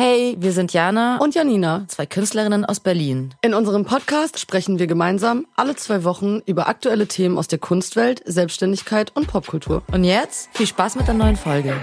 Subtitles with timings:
[0.00, 3.34] Hey, wir sind Jana und Janina, zwei Künstlerinnen aus Berlin.
[3.42, 8.22] In unserem Podcast sprechen wir gemeinsam alle zwei Wochen über aktuelle Themen aus der Kunstwelt,
[8.24, 9.82] Selbstständigkeit und Popkultur.
[9.90, 11.74] Und jetzt viel Spaß mit der neuen Folge.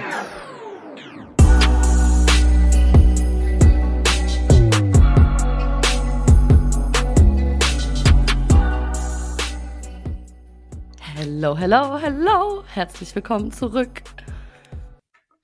[11.18, 12.63] Hello, hello, hello.
[12.73, 14.04] Herzlich willkommen zurück.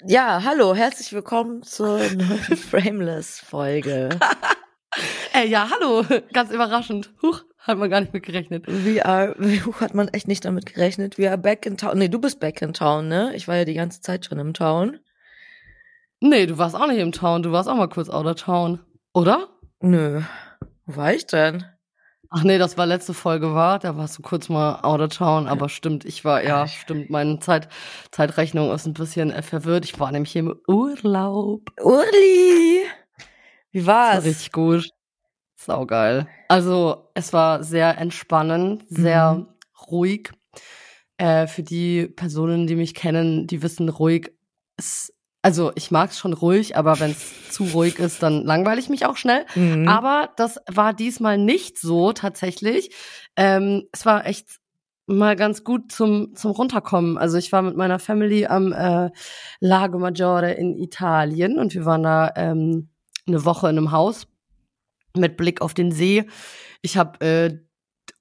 [0.07, 2.18] Ja, hallo, herzlich willkommen zur neuen
[2.57, 4.10] Frameless-Folge.
[5.33, 7.14] Ey, ja, hallo, ganz überraschend.
[7.21, 8.65] Huch, hat man gar nicht mit gerechnet.
[8.68, 11.19] We are, huch, hat man echt nicht damit gerechnet.
[11.19, 12.00] We are back in town.
[12.00, 13.36] Nee, du bist back in town, ne?
[13.36, 15.00] Ich war ja die ganze Zeit schon im Town.
[16.19, 18.79] Nee, du warst auch nicht im Town, du warst auch mal kurz out of town.
[19.13, 19.49] Oder?
[19.82, 20.21] Nö.
[20.86, 21.65] Wo war ich denn?
[22.33, 25.49] Ach nee, das war letzte Folge war, da warst du kurz mal out of town,
[25.49, 27.67] aber stimmt, ich war, ja, stimmt, meine Zeit,
[28.11, 29.83] Zeitrechnung ist ein bisschen äh, verwirrt.
[29.83, 31.69] Ich war nämlich hier im Urlaub.
[31.83, 32.85] Urli!
[33.71, 34.16] Wie war's?
[34.16, 34.89] Das war richtig gut.
[35.57, 36.25] Saugeil.
[36.47, 39.47] Also, es war sehr entspannend, sehr mhm.
[39.91, 40.31] ruhig.
[41.17, 44.31] Äh, für die Personen, die mich kennen, die wissen, ruhig
[44.77, 48.80] ist also ich mag es schon ruhig, aber wenn es zu ruhig ist, dann langweile
[48.80, 49.45] ich mich auch schnell.
[49.56, 49.88] Mhm.
[49.88, 52.94] Aber das war diesmal nicht so tatsächlich.
[53.36, 54.59] Ähm, es war echt
[55.08, 57.17] mal ganz gut zum zum runterkommen.
[57.17, 59.09] Also ich war mit meiner Family am äh,
[59.59, 62.89] Lago Maggiore in Italien und wir waren da ähm,
[63.28, 64.28] eine Woche in einem Haus
[65.16, 66.25] mit Blick auf den See.
[66.81, 67.58] Ich habe äh,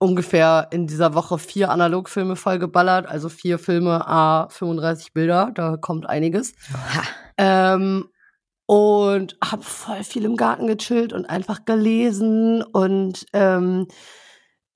[0.00, 6.08] ungefähr in dieser Woche vier Analogfilme vollgeballert, also vier Filme, a 35 Bilder, da kommt
[6.08, 6.54] einiges.
[7.36, 8.08] Ähm,
[8.66, 13.88] und habe voll viel im Garten gechillt und einfach gelesen und ähm,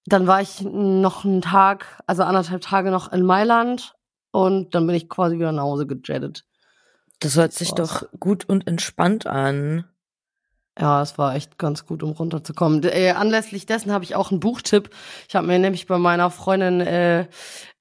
[0.07, 3.95] dann war ich noch einen Tag, also anderthalb Tage noch in Mailand
[4.31, 6.45] und dann bin ich quasi wieder nach Hause gejettet.
[7.21, 9.85] Das hört sich doch gut und entspannt an.
[10.79, 12.83] Ja, es war echt ganz gut, um runterzukommen.
[12.83, 14.91] Äh, anlässlich dessen habe ich auch einen Buchtipp.
[15.29, 17.27] Ich habe mir nämlich bei meiner Freundin äh,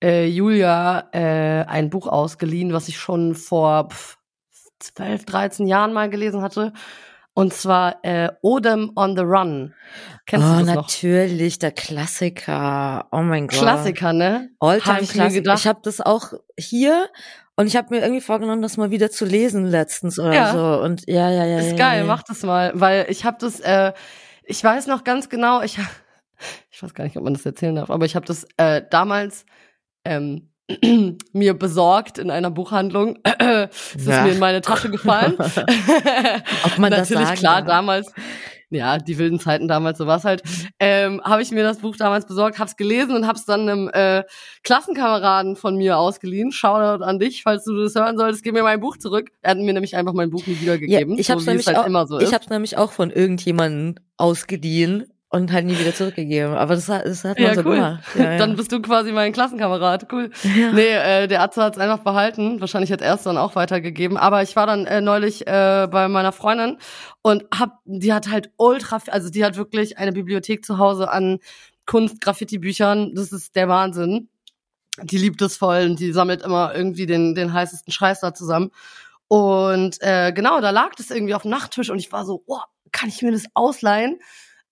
[0.02, 4.18] äh, Julia äh, ein Buch ausgeliehen, was ich schon vor pff,
[4.80, 6.74] 12, 13 Jahren mal gelesen hatte.
[7.36, 9.74] Und zwar äh, Odem on the Run.
[10.28, 11.60] Kennst oh, du das natürlich, noch?
[11.62, 13.08] der Klassiker.
[13.12, 13.58] Oh mein Gott.
[13.58, 14.50] Klassiker, ne?
[14.60, 15.56] Alltime Klassiker.
[15.56, 17.08] Ich habe das auch hier
[17.56, 20.52] und ich habe mir irgendwie vorgenommen, das mal wieder zu lesen letztens oder ja.
[20.52, 20.84] so.
[20.84, 21.60] Und ja, ja, ja.
[21.60, 22.06] Ist ja, geil, ja.
[22.06, 23.60] mach das mal, weil ich habe das.
[23.60, 23.94] Äh,
[24.46, 25.62] ich weiß noch ganz genau.
[25.62, 25.78] Ich
[26.72, 29.46] ich weiß gar nicht, ob man das erzählen darf, aber ich habe das äh, damals
[30.04, 30.50] ähm,
[31.34, 33.20] mir besorgt in einer Buchhandlung.
[33.40, 35.36] es ist mir in meine Tasche gefallen.
[35.38, 38.12] ob man das Natürlich sagen klar, damals
[38.74, 40.44] ja, die wilden Zeiten damals, so war's halt,
[40.80, 44.24] ähm, habe ich mir das Buch damals besorgt, hab's gelesen und hab's dann einem äh,
[44.64, 46.52] Klassenkameraden von mir ausgeliehen.
[46.52, 49.30] Shoutout an dich, falls du das hören solltest, gib mir mein Buch zurück.
[49.42, 51.14] Er hat mir nämlich einfach mein Buch nie wiedergegeben.
[51.14, 55.13] Ja, ich hab's so, nämlich halt auch, so ich hab's nämlich auch von irgendjemandem ausgeliehen
[55.34, 56.54] und halt nie wieder zurückgegeben.
[56.54, 57.76] Aber das, das hat man ja, so cool.
[57.76, 58.04] gemacht.
[58.14, 58.38] Ja, ja.
[58.38, 60.14] Dann bist du quasi mein Klassenkamerad.
[60.14, 60.30] Cool.
[60.44, 60.72] Ja.
[60.72, 62.62] Nee, äh, der Arzt hat es einfach behalten.
[62.62, 64.16] Wahrscheinlich hat er es dann auch weitergegeben.
[64.16, 66.78] Aber ich war dann äh, neulich äh, bei meiner Freundin
[67.24, 71.40] und hab, die hat halt ultra, also die hat wirklich eine Bibliothek zu Hause an
[71.88, 73.16] Kunst, Graffiti-Büchern.
[73.16, 74.30] Das ist der Wahnsinn.
[75.02, 78.70] Die liebt es voll und die sammelt immer irgendwie den, den heißesten Scheiß da zusammen.
[79.28, 82.60] Und äh, genau, da lag das irgendwie auf dem Nachttisch und ich war so, oh,
[82.92, 84.20] kann ich mir das ausleihen?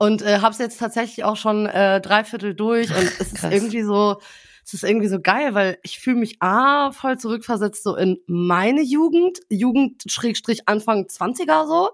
[0.02, 3.84] Und äh, habe es jetzt tatsächlich auch schon äh, dreiviertel durch und es ist irgendwie
[3.84, 4.20] so,
[4.66, 8.82] es ist irgendwie so geil, weil ich fühle mich a voll zurückversetzt so in meine
[8.82, 11.90] Jugend, Jugend Schrägstrich Anfang 20er so.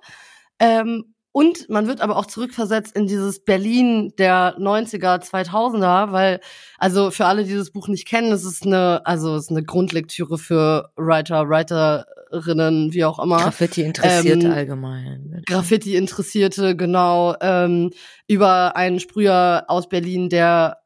[0.58, 6.40] Ähm, und man wird aber auch zurückversetzt in dieses Berlin der 90er, 2000er, weil,
[6.80, 9.62] also für alle, die das Buch nicht kennen, es ist eine, also es ist eine
[9.64, 13.38] Grundlektüre für Writer, Writerinnen, wie auch immer.
[13.38, 15.44] Graffiti-Interessierte ähm, allgemein.
[15.46, 17.92] Graffiti-Interessierte, genau, ähm,
[18.28, 20.80] über einen Sprüher aus Berlin, der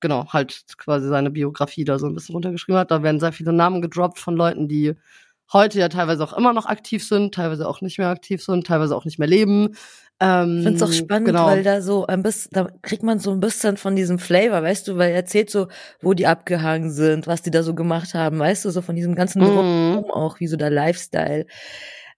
[0.00, 2.90] genau, halt quasi seine Biografie da so ein bisschen runtergeschrieben hat.
[2.90, 4.96] Da werden sehr viele Namen gedroppt von Leuten, die
[5.52, 8.96] heute ja teilweise auch immer noch aktiv sind, teilweise auch nicht mehr aktiv sind, teilweise
[8.96, 9.76] auch nicht mehr leben.
[10.20, 11.46] Ähm, ich finde es auch spannend, genau.
[11.46, 14.86] weil da so ein bisschen, da kriegt man so ein bisschen von diesem Flavor, weißt
[14.86, 15.68] du, weil er erzählt so,
[16.00, 19.16] wo die abgehangen sind, was die da so gemacht haben, weißt du, so von diesem
[19.16, 20.10] ganzen mm.
[20.10, 21.46] auch, wie so der Lifestyle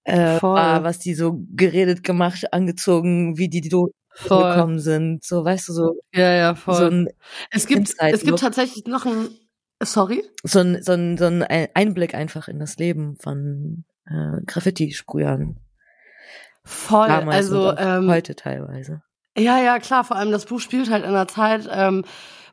[0.04, 5.68] äh, war, was die so geredet, gemacht, angezogen, wie die, so gekommen sind, so, weißt
[5.68, 6.00] du, so.
[6.14, 7.06] Ja, ja, voll.
[7.06, 7.10] So
[7.50, 9.28] es gibt, es gibt tatsächlich noch ein,
[9.82, 10.24] Sorry?
[10.42, 15.58] So ein, so ein, so ein Einblick einfach in das Leben von äh, Graffiti-Sprühern.
[16.64, 19.02] Voll, Damals also ähm, heute teilweise.
[19.38, 22.04] Ja, ja, klar, vor allem das Buch spielt halt in einer Zeit, ähm,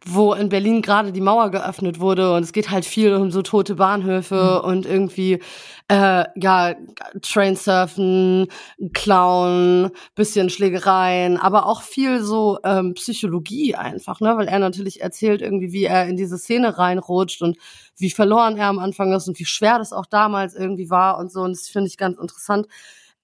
[0.06, 3.42] wo in Berlin gerade die Mauer geöffnet wurde und es geht halt viel um so
[3.42, 4.70] tote Bahnhöfe mhm.
[4.70, 5.40] und irgendwie
[5.88, 6.76] äh, ja
[7.22, 8.48] Trainsurfen,
[8.94, 15.42] Clown, bisschen Schlägereien, aber auch viel so ähm, Psychologie einfach, ne, weil er natürlich erzählt
[15.42, 17.58] irgendwie, wie er in diese Szene reinrutscht und
[17.98, 21.32] wie verloren er am Anfang ist und wie schwer das auch damals irgendwie war und
[21.32, 22.68] so und das finde ich ganz interessant.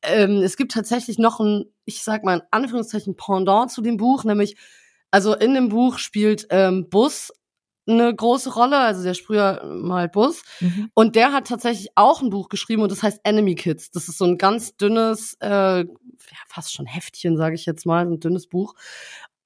[0.02, 4.24] Ähm, es gibt tatsächlich noch ein, ich sag mal in Anführungszeichen Pendant zu dem Buch,
[4.24, 4.56] nämlich
[5.12, 7.32] also in dem Buch spielt ähm, Bus
[7.90, 10.44] eine große Rolle, also der früher mal Bus.
[10.60, 10.92] Mhm.
[10.94, 13.92] Und der hat tatsächlich auch ein Buch geschrieben und das heißt Enemy Kids.
[13.92, 15.86] Das ist so ein ganz dünnes, äh, ja,
[16.48, 18.76] fast schon Heftchen, sage ich jetzt mal, ein dünnes Buch.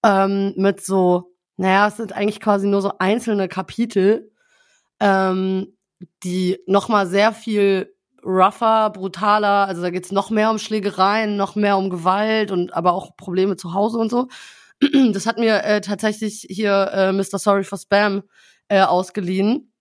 [0.04, 4.32] Ähm, mit so, naja, es sind eigentlich quasi nur so einzelne Kapitel,
[5.00, 5.78] ähm,
[6.24, 7.94] die nochmal sehr viel
[8.26, 12.94] rougher, brutaler, also da geht's noch mehr um Schlägereien, noch mehr um Gewalt und aber
[12.94, 14.28] auch Probleme zu Hause und so.
[15.14, 17.40] Das hat mir äh, tatsächlich hier äh, Mr.
[17.40, 18.24] Sorry for Spam
[18.68, 19.72] äh, ausgeliehen.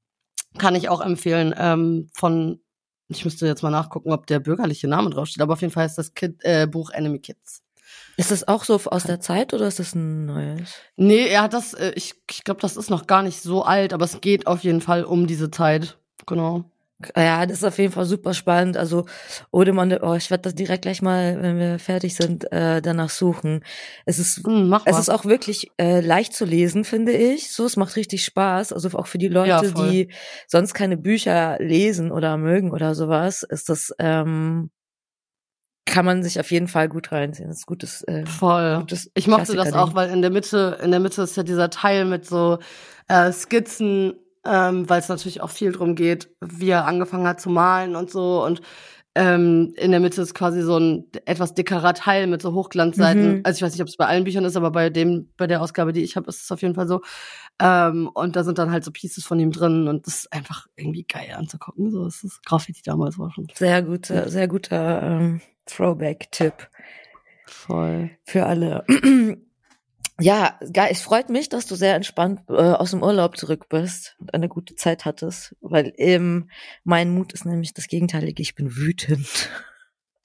[0.58, 1.54] Kann ich auch empfehlen.
[1.56, 2.60] Ähm, von,
[3.08, 5.96] ich müsste jetzt mal nachgucken, ob der bürgerliche Name draufsteht, aber auf jeden Fall ist
[5.96, 7.62] das Kid, äh, Buch Enemy Kids.
[8.16, 10.75] Ist das auch so aus der Zeit oder ist das ein neues?
[10.96, 13.93] Nee, er hat das, äh, ich, ich glaube, das ist noch gar nicht so alt,
[13.93, 15.99] aber es geht auf jeden Fall um diese Zeit.
[16.26, 16.64] Genau.
[17.16, 18.76] Ja, das ist auf jeden Fall super spannend.
[18.76, 19.06] Also
[19.50, 23.64] Odemann, oh, ich werde das direkt gleich mal, wenn wir fertig sind, äh, danach suchen.
[24.06, 27.52] Es ist, mm, es ist auch wirklich äh, leicht zu lesen, finde ich.
[27.52, 28.72] So, es macht richtig Spaß.
[28.72, 30.12] Also auch für die Leute, ja, die
[30.46, 34.70] sonst keine Bücher lesen oder mögen oder sowas, ist das ähm,
[35.84, 37.49] kann man sich auf jeden Fall gut reinziehen.
[37.49, 38.02] Das ist gutes.
[38.02, 38.78] Äh, Voll.
[38.78, 41.70] Gutes ich mochte das auch, weil in der Mitte, in der Mitte ist ja dieser
[41.70, 42.58] Teil mit so
[43.08, 47.50] äh, Skizzen ähm, weil es natürlich auch viel drum geht, wie er angefangen hat zu
[47.50, 48.44] malen und so.
[48.44, 48.60] Und
[49.14, 53.36] ähm, in der Mitte ist quasi so ein etwas dickerer Teil mit so Hochglanzseiten.
[53.36, 53.40] Mhm.
[53.44, 55.60] Also ich weiß nicht, ob es bei allen Büchern ist, aber bei dem, bei der
[55.60, 57.02] Ausgabe, die ich habe, ist es auf jeden Fall so.
[57.60, 60.66] Ähm, und da sind dann halt so Pieces von ihm drin und das ist einfach
[60.76, 61.90] irgendwie geil anzugucken.
[61.90, 63.48] So ist das Graffiti damals war schon.
[63.54, 66.68] Sehr guter, sehr guter ähm, Throwback-Tipp.
[67.46, 68.10] Voll.
[68.24, 68.84] Für alle.
[70.22, 70.88] Ja, geil.
[70.92, 74.48] Es freut mich, dass du sehr entspannt äh, aus dem Urlaub zurück bist und eine
[74.48, 76.48] gute Zeit hattest, weil ähm,
[76.84, 78.40] mein Mut ist nämlich das Gegenteilige.
[78.40, 79.50] Ich bin wütend.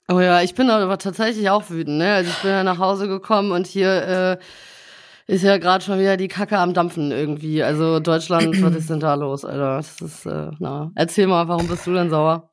[0.08, 1.98] Oh ja, ich bin aber tatsächlich auch wütend.
[1.98, 2.12] Ne?
[2.12, 4.38] Also ich bin ja nach Hause gekommen und hier
[5.28, 7.64] äh, ist ja gerade schon wieder die Kacke am Dampfen irgendwie.
[7.64, 9.78] Also Deutschland, was ist denn da los, Alter?
[9.78, 10.92] Das ist, äh, na.
[10.94, 12.50] Erzähl mal, warum bist du denn sauer?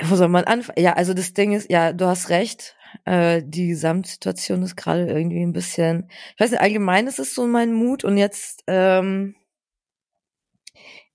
[0.00, 0.80] Wo soll man anfangen?
[0.80, 2.76] Ja, also das Ding ist, ja, du hast recht.
[3.04, 7.46] Äh, die Gesamtsituation ist gerade irgendwie ein bisschen, ich weiß nicht, allgemein ist es so
[7.46, 9.34] mein Mut und jetzt ähm,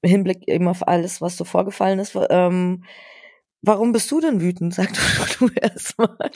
[0.02, 2.84] im Hinblick eben auf alles, was so vorgefallen ist, ähm,
[3.62, 4.74] warum bist du denn wütend?
[4.74, 5.00] Sag du,
[5.48, 6.18] du erst mal.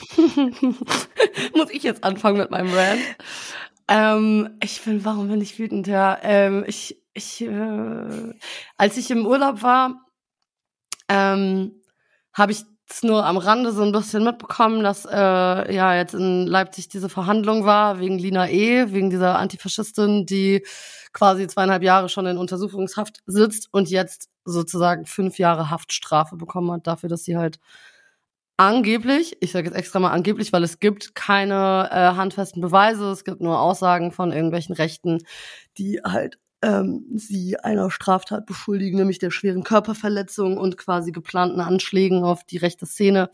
[1.54, 3.00] Muss ich jetzt anfangen mit meinem Rant?
[3.88, 5.86] Ähm, ich bin, warum bin ich wütend?
[5.86, 8.34] Ja, ähm, ich, ich, äh,
[8.76, 10.04] als ich im Urlaub war,
[11.08, 11.82] ähm,
[12.32, 12.64] habe ich
[13.02, 17.64] nur am Rande so ein bisschen mitbekommen, dass äh, ja jetzt in Leipzig diese Verhandlung
[17.64, 20.64] war wegen Lina E., wegen dieser Antifaschistin, die
[21.12, 26.86] quasi zweieinhalb Jahre schon in Untersuchungshaft sitzt und jetzt sozusagen fünf Jahre Haftstrafe bekommen hat
[26.86, 27.58] dafür, dass sie halt
[28.56, 33.24] angeblich, ich sage jetzt extra mal angeblich, weil es gibt keine äh, handfesten Beweise, es
[33.24, 35.18] gibt nur Aussagen von irgendwelchen Rechten,
[35.78, 42.24] die halt ähm, sie einer Straftat beschuldigen, nämlich der schweren Körperverletzung und quasi geplanten Anschlägen
[42.24, 43.30] auf die rechte Szene.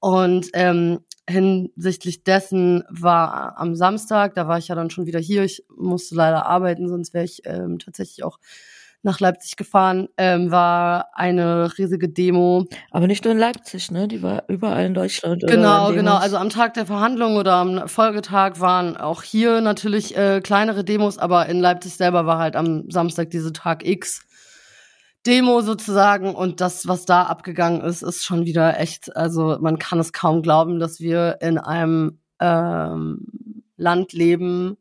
[0.00, 5.42] Und ähm, hinsichtlich dessen war am Samstag, da war ich ja dann schon wieder hier,
[5.44, 8.38] ich musste leider arbeiten, sonst wäre ich ähm, tatsächlich auch
[9.04, 12.66] nach Leipzig gefahren, ähm, war eine riesige Demo.
[12.90, 14.08] Aber nicht nur in Leipzig, ne?
[14.08, 15.42] Die war überall in Deutschland.
[15.46, 16.16] Genau, genau.
[16.16, 21.18] Also am Tag der Verhandlung oder am Folgetag waren auch hier natürlich äh, kleinere Demos,
[21.18, 24.22] aber in Leipzig selber war halt am Samstag diese Tag X.
[25.26, 29.98] Demo sozusagen und das, was da abgegangen ist, ist schon wieder echt, also man kann
[29.98, 33.26] es kaum glauben, dass wir in einem ähm,
[33.76, 34.76] Land leben,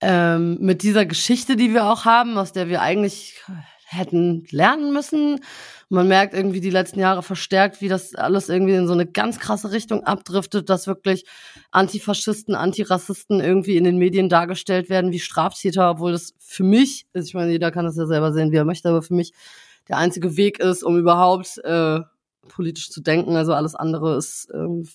[0.00, 3.42] ähm, mit dieser Geschichte, die wir auch haben, aus der wir eigentlich
[3.84, 5.40] hätten lernen müssen.
[5.88, 9.40] Man merkt irgendwie die letzten Jahre verstärkt, wie das alles irgendwie in so eine ganz
[9.40, 11.24] krasse Richtung abdriftet, dass wirklich
[11.72, 17.26] Antifaschisten, Antirassisten irgendwie in den Medien dargestellt werden wie Straftäter, obwohl das für mich, also
[17.26, 19.32] ich meine, jeder kann das ja selber sehen, wie er möchte, aber für mich
[19.88, 22.00] der einzige Weg ist, um überhaupt äh,
[22.46, 23.34] politisch zu denken.
[23.34, 24.86] Also alles andere ist ähm,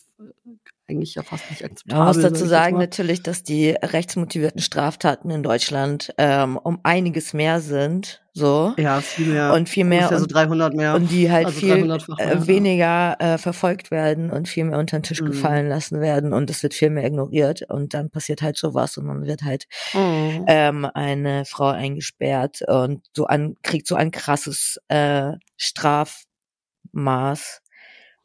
[0.88, 2.06] eigentlich ja fast nicht akzeptabel.
[2.06, 7.60] Man muss dazu sagen natürlich, dass die rechtsmotivierten Straftaten in Deutschland ähm, um einiges mehr
[7.60, 8.22] sind.
[8.34, 8.74] So.
[8.77, 9.54] Ja, viel mehr.
[9.54, 10.10] Und viel mehr.
[10.12, 10.94] Ja so 300 mehr.
[10.96, 15.04] Und die halt also viel äh, weniger äh, verfolgt werden und viel mehr unter den
[15.04, 15.27] Tisch mhm.
[15.27, 19.08] gefallen lassen werden und es wird viel mehr ignoriert und dann passiert halt sowas und
[19.08, 20.44] dann wird halt mhm.
[20.48, 26.22] ähm, eine Frau eingesperrt und so an kriegt so ein krasses äh, Strafmaß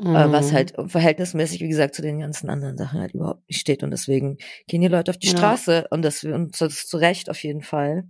[0.03, 0.17] Mhm.
[0.17, 3.83] Äh, was halt verhältnismäßig, wie gesagt, zu den ganzen anderen Sachen halt überhaupt nicht steht.
[3.83, 5.37] Und deswegen gehen die Leute auf die ja.
[5.37, 8.05] Straße und das, und das ist zu Recht auf jeden Fall.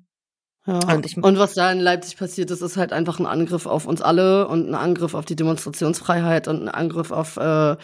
[0.67, 0.79] Ja.
[0.95, 3.87] Und, ich, und was da in Leipzig passiert ist, ist halt einfach ein Angriff auf
[3.87, 7.77] uns alle und ein Angriff auf die Demonstrationsfreiheit und ein Angriff auf äh,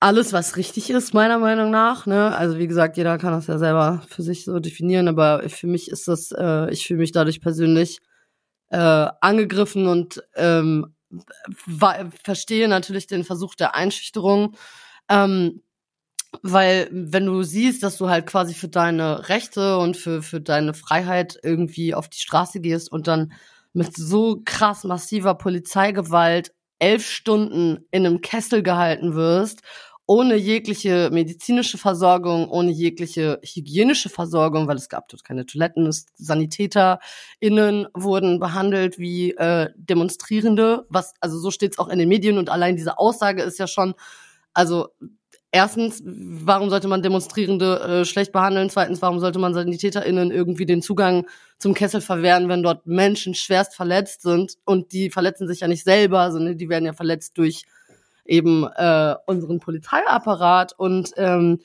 [0.00, 2.06] alles, was richtig ist, meiner Meinung nach.
[2.06, 2.34] Ne?
[2.36, 5.90] Also wie gesagt, jeder kann das ja selber für sich so definieren, aber für mich
[5.90, 8.00] ist das, äh, ich fühle mich dadurch persönlich
[8.70, 10.95] äh, angegriffen und ähm,
[12.24, 14.56] verstehe natürlich den Versuch der Einschüchterung.
[15.08, 15.62] Ähm,
[16.42, 20.74] weil wenn du siehst, dass du halt quasi für deine Rechte und für, für deine
[20.74, 23.32] Freiheit irgendwie auf die Straße gehst und dann
[23.72, 29.62] mit so krass massiver Polizeigewalt elf Stunden in einem Kessel gehalten wirst
[30.06, 35.90] ohne jegliche medizinische Versorgung, ohne jegliche hygienische Versorgung, weil es gab dort keine Toiletten.
[36.14, 42.50] SanitäterInnen wurden behandelt wie äh, Demonstrierende, was, also so steht's auch in den Medien und
[42.50, 43.94] allein diese Aussage ist ja schon,
[44.54, 44.88] also
[45.50, 48.70] erstens, warum sollte man Demonstrierende äh, schlecht behandeln?
[48.70, 51.26] Zweitens, warum sollte man SanitäterInnen irgendwie den Zugang
[51.58, 55.82] zum Kessel verwehren, wenn dort Menschen schwerst verletzt sind und die verletzen sich ja nicht
[55.82, 57.64] selber, sondern die werden ja verletzt durch
[58.28, 60.74] eben äh, unseren Polizeiapparat.
[60.76, 61.60] Und ähm,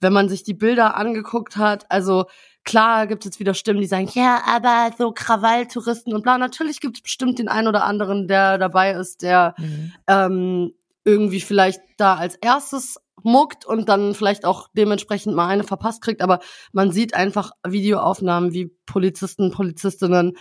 [0.00, 2.26] wenn man sich die Bilder angeguckt hat, also
[2.64, 6.38] klar gibt es jetzt wieder Stimmen, die sagen, ja, aber so Krawalltouristen und bla.
[6.38, 9.92] Natürlich gibt es bestimmt den einen oder anderen, der dabei ist, der mhm.
[10.06, 10.72] ähm,
[11.04, 16.22] irgendwie vielleicht da als erstes muckt und dann vielleicht auch dementsprechend mal eine verpasst kriegt.
[16.22, 16.40] Aber
[16.72, 20.36] man sieht einfach Videoaufnahmen, wie Polizisten, Polizistinnen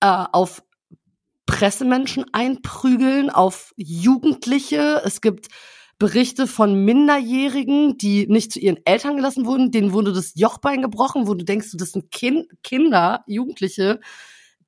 [0.00, 0.62] äh, auf
[1.46, 5.02] Pressemenschen einprügeln, auf Jugendliche.
[5.04, 5.48] Es gibt
[5.98, 11.26] Berichte von Minderjährigen, die nicht zu ihren Eltern gelassen wurden, denen wurde das Jochbein gebrochen,
[11.26, 14.00] wo du denkst, das sind kind, Kinder, Jugendliche,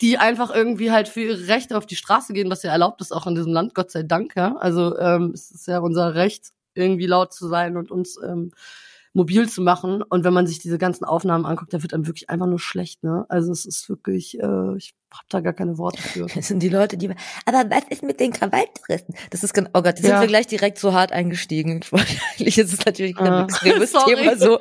[0.01, 3.13] die einfach irgendwie halt für ihre Rechte auf die Straße gehen, was ja erlaubt ist
[3.13, 4.57] auch in diesem Land, Gott sei Dank, ja.
[4.57, 8.53] Also ähm, es ist ja unser Recht, irgendwie laut zu sein und uns ähm,
[9.17, 10.03] mobil zu machen.
[10.03, 13.03] Und wenn man sich diese ganzen Aufnahmen anguckt, da wird einem wirklich einfach nur schlecht,
[13.03, 13.25] ne?
[13.29, 16.27] Also es ist wirklich, äh, ich hab da gar keine Worte für.
[16.37, 17.09] Das sind die Leute, die.
[17.47, 19.15] Aber was ist mit den Krawalltouristen?
[19.31, 19.71] Das ist genau.
[19.73, 20.11] Oh Gott, jetzt ja.
[20.11, 21.83] sind wir gleich direkt so hart eingestiegen.
[21.93, 23.45] Eigentlich ist es natürlich ein ah.
[23.45, 24.37] extremes Thema.
[24.37, 24.59] So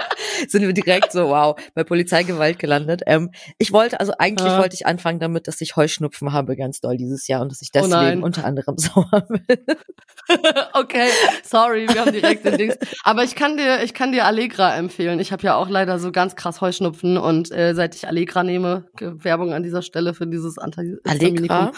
[0.48, 3.02] sind wir direkt so, wow, bei Polizeigewalt gelandet.
[3.06, 4.60] Ähm, ich wollte, also eigentlich ah.
[4.60, 7.70] wollte ich anfangen damit, dass ich Heuschnupfen habe ganz doll dieses Jahr und dass ich
[7.76, 9.58] oh deswegen oh unter anderem sauer bin.
[10.74, 11.08] okay,
[11.44, 12.78] sorry, wir haben direkt den Dings.
[13.04, 15.20] Aber ich kann dir, ich kann dir Allegra empfehlen.
[15.20, 18.86] Ich habe ja auch leider so ganz krass Heuschnupfen und äh, seit ich Allegra nehme,
[19.00, 21.72] Werbung an dieser Stelle für diese dieses Antihistaminikum.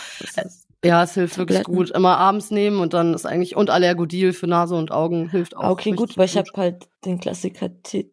[0.83, 1.89] Ja, es hilft wirklich gut.
[1.91, 5.71] Immer abends nehmen und dann ist eigentlich, und Allergodil für Nase und Augen hilft auch.
[5.71, 8.11] Okay, gut, weil ich habe halt den Klassiker T,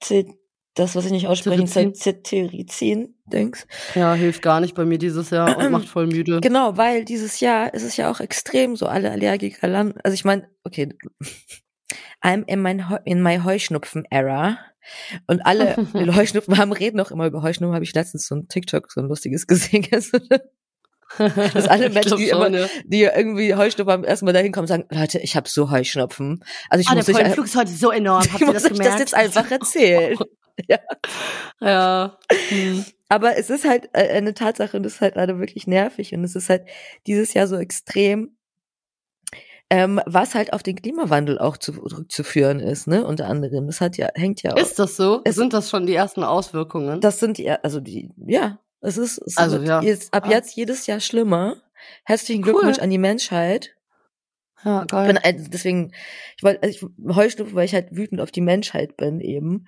[0.00, 0.26] T,
[0.74, 3.66] das, was ich nicht aussprechen soll, Cetirizin, denkst.
[3.94, 6.40] Ja, hilft gar nicht bei mir dieses Jahr und macht voll müde.
[6.40, 9.98] Genau, weil dieses Jahr ist es ja auch extrem so, alle Allergiker landen.
[10.02, 10.88] Also ich meine, okay,
[12.22, 14.58] I'm in, mein, in my Heuschnupfen-Era.
[15.26, 18.48] Und alle die Heuschnupfen haben, reden auch immer über Heuschnupfen, habe ich letztens so ein
[18.48, 19.86] TikTok, so ein lustiges gesehen.
[21.18, 22.50] Dass alle Menschen, die, immer,
[22.84, 26.44] die irgendwie Heuschnupfen haben, erstmal dahin kommen und sagen, Leute, ich habe so Heuschnupfen.
[26.70, 28.22] Also ich ah, muss der Pollenflug ist heute so enorm.
[28.22, 30.18] Habt ich muss euch das jetzt einfach erzählen.
[30.68, 30.78] ja.
[31.60, 32.18] ja.
[32.48, 32.84] Hm.
[33.08, 36.24] Aber es ist halt äh, eine Tatsache und es ist halt gerade wirklich nervig und
[36.24, 36.66] es ist halt
[37.06, 38.36] dieses Jahr so extrem
[39.72, 43.66] ähm, was halt auf den Klimawandel auch zurückzuführen ist, ne, unter anderem.
[43.66, 44.58] Das hat ja, hängt ja auch.
[44.58, 45.22] Ist das so?
[45.24, 47.00] Es, sind das schon die ersten Auswirkungen?
[47.00, 49.80] Das sind ja, also die, ja, es ist, es also, ja.
[49.80, 50.30] jetzt, ab ah.
[50.30, 51.56] jetzt jedes Jahr schlimmer.
[52.04, 52.84] Herzlichen Glückwunsch cool.
[52.84, 53.74] an die Menschheit.
[54.62, 55.06] Ja, geil.
[55.06, 55.92] Bin, also deswegen,
[56.36, 59.64] ich wollte, also ich Heuschnupfen, weil ich halt wütend auf die Menschheit bin eben.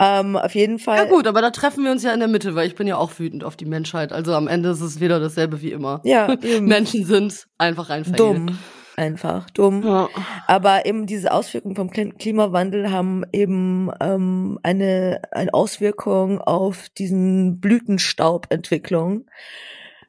[0.00, 0.98] Ähm, auf jeden Fall.
[0.98, 2.96] Ja gut, aber da treffen wir uns ja in der Mitte, weil ich bin ja
[2.96, 4.12] auch wütend auf die Menschheit.
[4.12, 6.00] Also am Ende ist es wieder dasselbe wie immer.
[6.02, 6.36] Ja.
[6.60, 8.16] Menschen sind einfach ein Fail.
[8.16, 8.58] Dumm
[8.96, 9.82] einfach dumm.
[9.84, 10.08] Ja.
[10.46, 19.26] Aber eben diese Auswirkungen vom Klimawandel haben eben ähm, eine, eine Auswirkung auf diesen Blütenstaubentwicklung.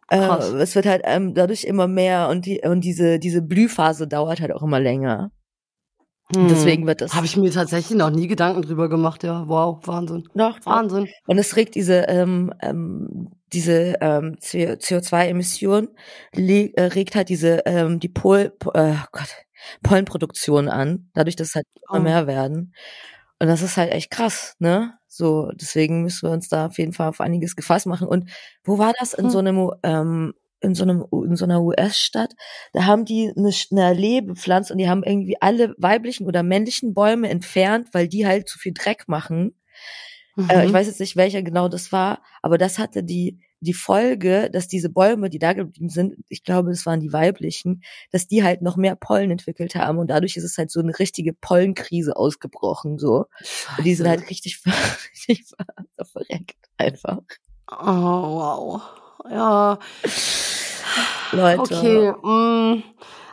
[0.09, 0.17] Äh,
[0.59, 4.53] es wird halt ähm, dadurch immer mehr und die und diese diese Blühphase dauert halt
[4.53, 5.31] auch immer länger.
[6.35, 6.47] Hm.
[6.49, 7.13] Deswegen wird das.
[7.13, 9.47] Habe ich mir tatsächlich noch nie Gedanken drüber gemacht, ja.
[9.47, 10.27] Wow, Wahnsinn.
[10.33, 11.07] Doch, Wahnsinn.
[11.25, 15.89] Und es regt diese, ähm, ähm, diese ähm, CO2-Emission,
[16.33, 19.35] äh, regt halt diese, ähm, die Pol, äh, oh Gott,
[19.83, 22.03] Pollenproduktion an, dadurch, dass es halt immer oh.
[22.03, 22.73] mehr werden.
[23.39, 24.93] Und das ist halt echt krass, ne?
[25.07, 28.07] So, deswegen müssen wir uns da auf jeden Fall auf einiges gefasst machen.
[28.07, 28.29] Und
[28.63, 29.13] wo war das?
[29.13, 29.31] In hm.
[29.31, 32.33] so einem, ähm, in so einem, in so einer US-Stadt,
[32.73, 36.93] da haben die eine, eine Allee bepflanzt und die haben irgendwie alle weiblichen oder männlichen
[36.93, 39.55] Bäume entfernt, weil die halt zu viel Dreck machen.
[40.37, 40.49] Mhm.
[40.49, 40.75] Äh, ich mhm.
[40.75, 44.89] weiß jetzt nicht, welcher genau das war, aber das hatte die, die Folge, dass diese
[44.89, 48.77] Bäume, die da geblieben sind, ich glaube, es waren die weiblichen, dass die halt noch
[48.77, 53.25] mehr Pollen entwickelt haben und dadurch ist es halt so eine richtige Pollenkrise ausgebrochen, so.
[53.77, 54.61] Und die sind halt richtig,
[55.11, 55.45] richtig
[55.99, 57.21] verreckt, einfach.
[57.71, 58.81] Oh, wow.
[59.29, 59.79] Ja.
[61.31, 61.61] Leute.
[61.61, 62.11] Okay.
[62.23, 62.83] Mm.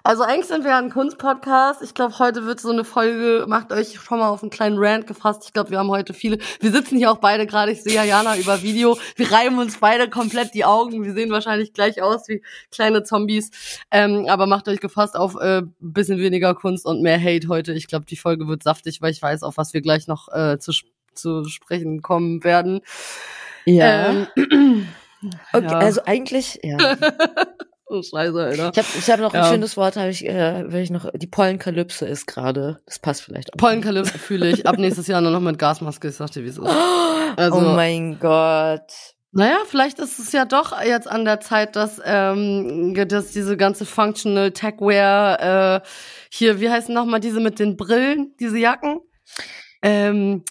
[0.07, 1.81] Also eigentlich sind wir ja ein Kunstpodcast.
[1.81, 5.07] Ich glaube, heute wird so eine Folge, macht euch schon mal auf einen kleinen Rant
[5.07, 5.45] gefasst.
[5.47, 6.37] Ich glaube, wir haben heute viele.
[6.61, 8.99] Wir sitzen hier auch beide gerade, ich sehe ja Jana über Video.
[9.17, 11.03] Wir reiben uns beide komplett die Augen.
[11.05, 13.51] Wir sehen wahrscheinlich gleich aus wie kleine Zombies.
[13.91, 17.73] Ähm, aber macht euch gefasst auf äh, bisschen weniger Kunst und mehr Hate heute.
[17.73, 20.59] Ich glaube, die Folge wird saftig, weil ich weiß, auf was wir gleich noch äh,
[20.59, 20.73] zu,
[21.15, 22.83] zu sprechen kommen werden.
[23.65, 24.11] Ja.
[24.11, 24.27] Ähm,
[25.55, 25.79] okay, ja.
[25.79, 26.77] also eigentlich, ja.
[27.87, 28.71] Oh, scheiße, Alter.
[28.73, 29.43] Ich habe ich hab noch ja.
[29.43, 32.81] ein schönes Wort, habe ich, äh, will ich noch, die Pollenkalypse ist gerade.
[32.87, 33.59] Das passt vielleicht auch.
[33.59, 34.67] Pollenkalypse fühle ich.
[34.67, 36.67] Ab nächstes Jahr nur noch mit Gasmaske, ich sagte, wie es ist.
[37.37, 38.93] Also, oh mein Gott.
[39.33, 43.85] Naja, vielleicht ist es ja doch jetzt an der Zeit, dass, ähm, dass diese ganze
[43.85, 45.81] Functional Techwear, äh,
[46.31, 49.01] hier, wie heißen nochmal diese mit den Brillen, diese Jacken?
[49.83, 50.45] Ähm,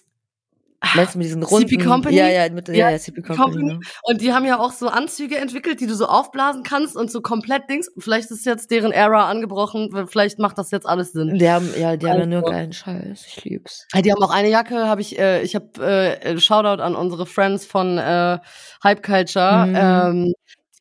[0.94, 1.68] Meinst du mit diesen runden?
[1.68, 2.16] CP Company?
[2.16, 3.52] Ja, ja, mit, ja, ja, CP Company.
[3.52, 3.72] Company.
[3.74, 3.80] Ne?
[4.02, 7.20] Und die haben ja auch so Anzüge entwickelt, die du so aufblasen kannst und so
[7.20, 7.90] komplett Dings.
[7.98, 11.38] Vielleicht ist jetzt deren Era angebrochen, vielleicht macht das jetzt alles Sinn.
[11.38, 13.24] Die haben, ja, die haben ja nur also geilen Scheiß.
[13.26, 13.86] Ich lieb's.
[13.94, 17.64] Die haben auch eine Jacke, habe ich, äh, ich habe äh, Shoutout an unsere Friends
[17.64, 18.38] von äh,
[18.82, 19.66] Hype Culture.
[19.66, 19.74] Mhm.
[19.76, 20.34] Ähm,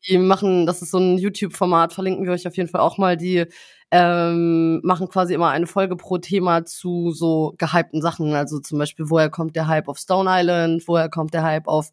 [0.08, 3.16] die machen, das ist so ein YouTube-Format, verlinken wir euch auf jeden Fall auch mal,
[3.16, 3.46] die
[3.96, 8.34] ähm, machen quasi immer eine Folge pro Thema zu so gehypten Sachen.
[8.34, 11.92] Also zum Beispiel, woher kommt der Hype auf Stone Island, woher kommt der Hype auf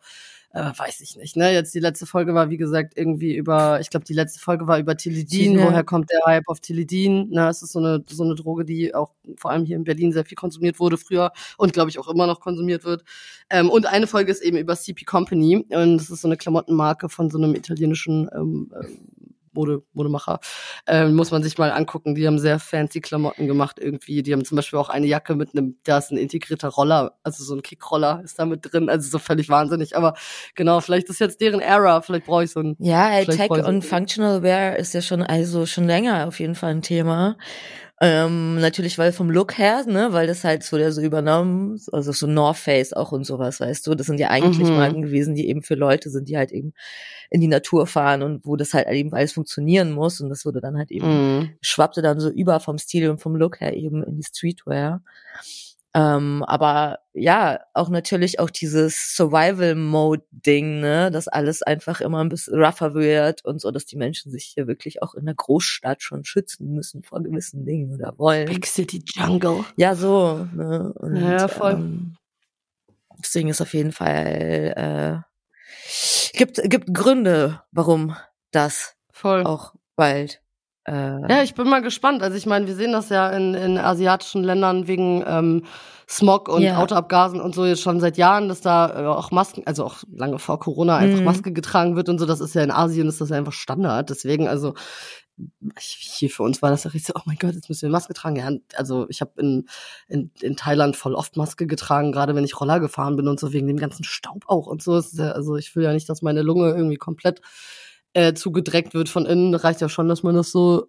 [0.52, 1.52] äh, weiß ich nicht, ne?
[1.52, 4.80] Jetzt die letzte Folge war, wie gesagt, irgendwie über, ich glaube, die letzte Folge war
[4.80, 5.58] über Tilidin.
[5.58, 5.66] Ja.
[5.66, 7.28] Woher kommt der Hype auf Tilidin?
[7.30, 10.10] Ne, es ist so eine, so eine Droge, die auch vor allem hier in Berlin
[10.10, 13.04] sehr viel konsumiert wurde früher und glaube ich auch immer noch konsumiert wird.
[13.48, 17.08] Ähm, und eine Folge ist eben über CP Company und das ist so eine Klamottenmarke
[17.08, 19.19] von so einem italienischen ähm, ähm
[19.52, 20.40] Mode, Modemacher,
[20.86, 22.14] ähm, muss man sich mal angucken.
[22.14, 24.22] Die haben sehr fancy Klamotten gemacht irgendwie.
[24.22, 27.44] Die haben zum Beispiel auch eine Jacke mit einem, da ist ein integrierter Roller, also
[27.44, 29.96] so ein Kickroller ist da mit drin, also so völlig wahnsinnig.
[29.96, 30.14] Aber
[30.54, 32.76] genau, vielleicht ist jetzt deren Era, vielleicht brauche ich so ein.
[32.78, 36.82] Ja, Tech und Functional Wear ist ja schon, also schon länger auf jeden Fall ein
[36.82, 37.36] Thema.
[38.02, 42.12] Ähm, natürlich, weil vom Look her, ne, weil das halt so der so übernommen, also
[42.12, 44.76] so North Face auch und sowas, weißt du, das sind ja eigentlich mhm.
[44.76, 46.72] Marken gewesen, die eben für Leute sind, die halt eben
[47.28, 50.62] in die Natur fahren und wo das halt eben alles funktionieren muss und das wurde
[50.62, 51.50] dann halt eben, mhm.
[51.60, 55.02] schwappte dann so über vom Stil und vom Look her eben in die Streetwear.
[55.92, 62.62] Ähm, aber ja, auch natürlich auch dieses Survival-Mode-Ding, ne, dass alles einfach immer ein bisschen
[62.62, 66.24] rougher wird und so, dass die Menschen sich hier wirklich auch in der Großstadt schon
[66.24, 68.46] schützen müssen vor gewissen Dingen oder wollen.
[68.46, 69.64] Big City Jungle.
[69.76, 70.46] Ja, so.
[70.54, 70.92] Ne?
[70.94, 71.72] Und, ja, voll.
[71.72, 72.16] Ähm,
[73.18, 78.16] deswegen ist auf jeden Fall äh, gibt gibt Gründe, warum
[78.52, 80.40] das voll auch bald
[80.90, 82.22] ja, ich bin mal gespannt.
[82.22, 85.64] Also ich meine, wir sehen das ja in, in asiatischen Ländern wegen ähm,
[86.08, 86.78] Smog und ja.
[86.78, 90.40] Autoabgasen und so jetzt schon seit Jahren, dass da äh, auch Masken, also auch lange
[90.40, 91.24] vor Corona einfach mhm.
[91.24, 92.26] Maske getragen wird und so.
[92.26, 94.10] Das ist ja in Asien ist das ja einfach Standard.
[94.10, 94.74] Deswegen, also
[95.78, 98.12] hier für uns war das ja richtig so, oh mein Gott, jetzt müssen wir Maske
[98.12, 98.36] tragen.
[98.36, 99.68] Ja, also ich habe in,
[100.08, 103.52] in, in Thailand voll oft Maske getragen, gerade wenn ich Roller gefahren bin und so,
[103.52, 105.00] wegen dem ganzen Staub auch und so.
[105.12, 107.40] Ja, also ich will ja nicht, dass meine Lunge irgendwie komplett
[108.12, 109.54] äh, zugedreckt wird von innen.
[109.54, 110.88] Reicht ja schon, dass man das so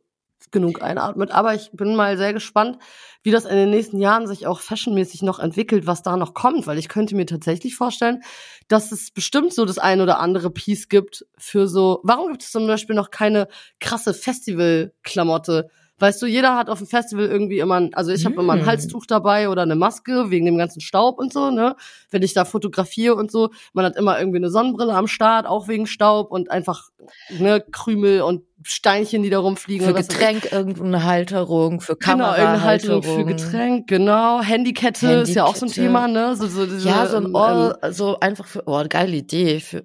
[0.50, 1.32] genug einatmet.
[1.32, 2.80] Aber ich bin mal sehr gespannt,
[3.24, 6.66] wie das in den nächsten Jahren sich auch fashionmäßig noch entwickelt, was da noch kommt,
[6.66, 8.22] weil ich könnte mir tatsächlich vorstellen,
[8.68, 12.52] dass es bestimmt so das ein oder andere Piece gibt für so, warum gibt es
[12.52, 13.48] zum Beispiel noch keine
[13.80, 15.70] krasse Festival-Klamotte,
[16.02, 18.62] Weißt du, jeder hat auf dem Festival irgendwie immer, ein, also ich habe immer ein
[18.62, 18.66] hm.
[18.66, 21.76] Halstuch dabei oder eine Maske wegen dem ganzen Staub und so, ne?
[22.10, 25.68] Wenn ich da fotografiere und so, man hat immer irgendwie eine Sonnenbrille am Start, auch
[25.68, 26.90] wegen Staub und einfach
[27.30, 29.86] ne Krümel und Steinchen, die da rumfliegen.
[29.86, 32.32] Für Getränk irgendeine Halterung, für Kamera.
[32.32, 34.42] Genau, irgendeine Halterung für Getränk, genau.
[34.42, 36.36] Handykette, Handykette ist ja auch so ein Thema, ne?
[36.36, 39.84] So, so diese, ja, so ein All, ähm, so einfach für, oh, geile Idee für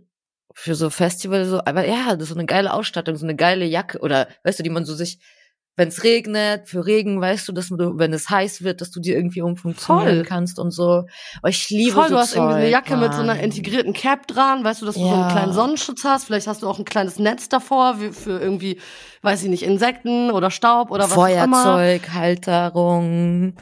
[0.58, 3.66] für so Festival so, aber ja, das ist so eine geile Ausstattung, so eine geile
[3.66, 5.18] Jacke oder weißt du, die man so sich
[5.76, 8.98] wenn es regnet, für Regen, weißt du, dass du, wenn es heiß wird, dass du
[8.98, 10.24] dir irgendwie umfunktionieren Voll.
[10.24, 11.04] kannst und so.
[11.38, 13.00] Aber ich liebe Voll, so du hast Zeug, irgendwie eine Jacke Mann.
[13.00, 15.08] mit so einer integrierten Cap dran, weißt du, dass du ja.
[15.08, 16.24] so einen kleinen Sonnenschutz hast.
[16.24, 18.80] Vielleicht hast du auch ein kleines Netz davor für irgendwie,
[19.20, 21.62] weiß ich nicht, Insekten oder Staub oder was Feuerzeug, auch immer.
[21.62, 23.54] Feuerzeug, Halterung.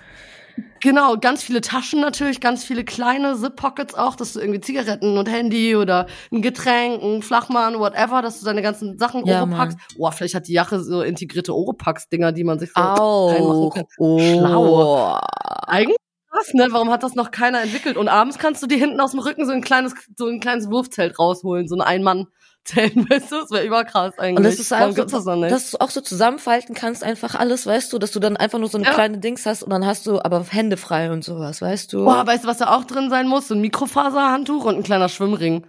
[0.84, 5.30] Genau, ganz viele Taschen natürlich, ganz viele kleine Zip-Pockets auch, dass du irgendwie Zigaretten und
[5.30, 9.76] Handy oder ein Getränk, ein Flachmann, whatever, dass du deine ganzen Sachen ja, Oropax.
[9.96, 13.32] Boah, vielleicht hat die Jacke so integrierte Oropax-Dinger, die man sich so auch.
[13.32, 13.84] reinmachen kann.
[13.96, 14.18] Oh.
[14.18, 15.20] Schlau.
[15.66, 15.96] Eigentlich
[16.30, 16.66] krass, ne?
[16.70, 17.96] Warum hat das noch keiner entwickelt?
[17.96, 20.70] Und abends kannst du dir hinten aus dem Rücken so ein kleines, so ein kleines
[20.70, 22.26] Wurfzelt rausholen, so ein Ein-Mann
[22.64, 23.40] zählen, weißt du?
[23.40, 24.38] Das wäre überkrass eigentlich.
[24.38, 27.92] Und das ist einfach, so, das dass du auch so zusammenfalten kannst, einfach alles, weißt
[27.92, 28.92] du, dass du dann einfach nur so eine ja.
[28.92, 32.04] kleine Dings hast und dann hast du aber Hände frei und sowas, weißt du?
[32.04, 33.48] Boah, weißt du, was da auch drin sein muss?
[33.48, 35.64] So ein Mikrofaserhandtuch und ein kleiner Schwimmring.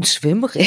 [0.00, 0.66] Ein Schwimmring?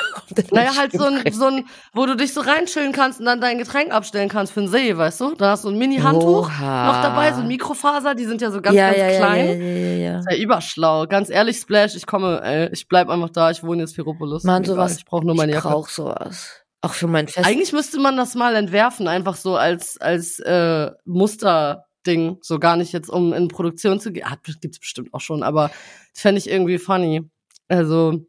[0.52, 3.56] naja, halt so ein, so ein, wo du dich so reinchillen kannst und dann dein
[3.56, 5.34] Getränk abstellen kannst für einen See, weißt du?
[5.36, 8.76] Da hast du ein Mini-Handtuch noch dabei, so ein Mikrofaser, die sind ja so ganz,
[8.76, 9.46] ja, ganz ja, klein.
[9.46, 10.18] Ja, ja, ja, ja.
[10.18, 11.06] Ist ja überschlau.
[11.06, 14.44] Ganz ehrlich, Splash, ich komme, ey, ich bleib einfach da, ich wohne jetzt Ferropolis.
[14.44, 14.98] Mann, sowas.
[14.98, 15.68] Ich brauche nur meine Jacke.
[15.68, 16.50] Ich brauch sowas.
[16.82, 17.46] Auch für mein Fest.
[17.46, 22.36] Eigentlich müsste man das mal entwerfen, einfach so als, als äh, Musterding.
[22.42, 24.26] So gar nicht jetzt, um in Produktion zu gehen.
[24.26, 25.70] Ah, gibt's bestimmt auch schon, aber
[26.12, 27.22] das fände ich irgendwie funny.
[27.68, 28.26] Also,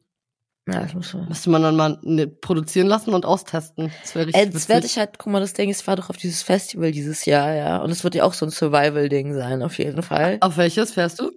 [0.67, 1.27] ja, das muss man.
[1.27, 3.91] Müsste man dann mal ne, produzieren lassen und austesten.
[4.01, 4.53] Das wäre richtig.
[4.53, 6.91] Jetzt werde ich halt, guck mal, das Ding ist, ich war doch auf dieses Festival
[6.91, 7.77] dieses Jahr, ja.
[7.77, 10.37] Und es wird ja auch so ein Survival-Ding sein, auf jeden Fall.
[10.41, 11.31] Auf welches fährst du?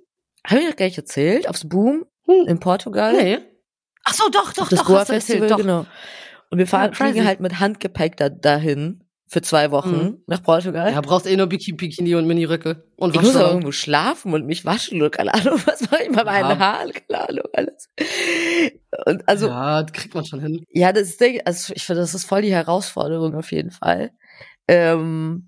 [0.47, 1.49] Habe ich doch gar nicht erzählt.
[1.49, 2.47] Aufs Boom hm.
[2.47, 3.13] in Portugal.
[3.13, 3.39] Nee.
[4.05, 5.87] Ach so, doch, doch, auf das Goa-Festival, genau.
[6.51, 10.23] Und wir fahren, ja, fliegen halt mit Handgepäck da, dahin für zwei Wochen mhm.
[10.27, 10.91] nach Portugal.
[10.91, 12.85] Ja, brauchst eh nur Bikini und Mini-Röcke.
[12.97, 16.13] Und ich muss auch irgendwo schlafen und mich waschen oder keine Ahnung, was mache ich
[16.13, 16.59] bei meinen ja.
[16.59, 17.91] Haaren, keine Ahnung, alles.
[19.05, 19.49] Und also.
[19.49, 20.65] Ja, das kriegt man schon hin.
[20.73, 24.11] Ja, das ist, also ich finde, das ist voll die Herausforderung auf jeden Fall.
[24.67, 25.48] Ähm,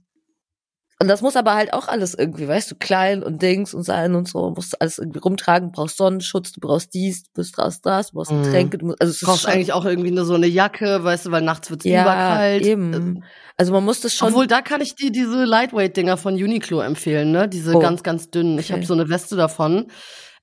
[1.00, 4.14] und das muss aber halt auch alles irgendwie, weißt du, klein und Dings und sein
[4.14, 7.80] und so, musst alles irgendwie rumtragen, du brauchst Sonnenschutz, du brauchst dies, du brauchst das,
[7.80, 8.42] das, du brauchst mhm.
[8.42, 11.30] Getränke, du musst, also du brauchst eigentlich auch irgendwie nur so eine Jacke, weißt du,
[11.30, 12.66] weil nachts wird's ja, überkalt.
[12.66, 13.24] eben.
[13.56, 14.28] Also man muss das schon.
[14.28, 17.48] Obwohl, da kann ich dir diese Lightweight-Dinger von Uniqlo empfehlen, ne?
[17.48, 17.78] Diese oh.
[17.78, 18.58] ganz, ganz dünnen.
[18.58, 19.86] Ich habe so eine Weste davon.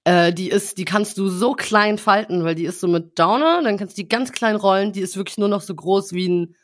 [0.05, 3.61] Äh, die ist, die kannst du so klein falten, weil die ist so mit Downer,
[3.61, 6.29] dann kannst du die ganz klein rollen, die ist wirklich nur noch so groß wie
[6.29, 6.55] ein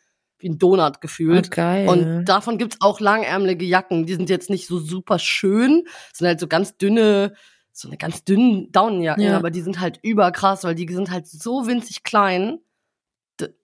[0.43, 1.47] wie ein Donut gefühlt.
[1.47, 1.87] Oh, geil.
[1.87, 4.05] Und davon gibt's auch langärmelige Jacken.
[4.05, 7.33] Die sind jetzt nicht so super schön, sind halt so ganz dünne,
[7.71, 9.37] so eine ganz dünnen Daunenjacken, ja.
[9.37, 12.59] aber die sind halt überkrass, weil die sind halt so winzig klein.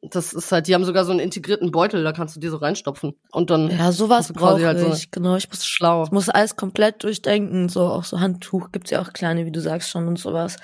[0.01, 2.57] Das ist halt, die haben sogar so einen integrierten Beutel, da kannst du die so
[2.57, 3.13] reinstopfen.
[3.31, 3.69] Und dann.
[3.69, 5.35] Ja, sowas brauche halt ich, so genau.
[5.35, 6.03] Ich muss schlau.
[6.03, 7.69] Ich muss alles komplett durchdenken.
[7.69, 10.57] So, auch so Handtuch gibt's ja auch kleine, wie du sagst schon und sowas.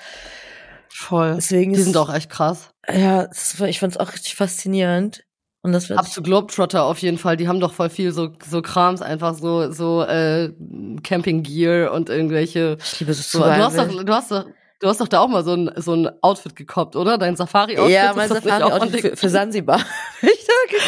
[0.88, 1.34] Voll.
[1.36, 2.70] Deswegen die sind auch echt krass.
[2.88, 3.28] Ja,
[3.66, 5.24] ich fand's auch richtig faszinierend.
[5.66, 7.36] Und das wird Ab zu Globetrotter auf jeden Fall.
[7.36, 10.52] Die haben doch voll viel so so Krams, einfach so so äh,
[11.02, 12.76] Camping Gear und irgendwelche.
[12.78, 13.40] Ich liebe so.
[13.40, 14.46] Du hast doch, du hast doch
[14.78, 17.16] Du hast doch da auch mal so ein, so ein Outfit gekauft, oder?
[17.16, 17.94] Dein Safari-Outfit?
[17.94, 19.80] Ja, mein Safari-Outfit für, für Sansibar.
[20.22, 20.46] ich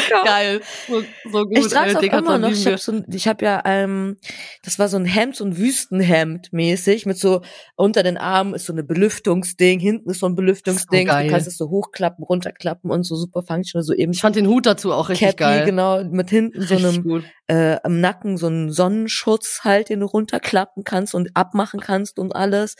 [0.09, 0.61] da Geil.
[0.87, 1.57] So, so gut.
[1.57, 2.51] Ich trage auch immer noch.
[2.51, 4.17] Ich habe so, ich hab ja, ähm,
[4.63, 7.41] das war so ein Hemd, so ein Wüstenhemd mäßig, mit so
[7.75, 11.07] unter den Armen ist so eine Belüftungsding, hinten ist so ein Belüftungsding.
[11.07, 14.11] So du kannst es so hochklappen, runterklappen und so super functional, so eben.
[14.11, 15.65] Ich fand den Hut dazu auch richtig Cappy, geil.
[15.65, 20.83] genau, mit hinten so einem, äh, am Nacken so einen Sonnenschutz halt, den du runterklappen
[20.83, 22.75] kannst und abmachen kannst und alles.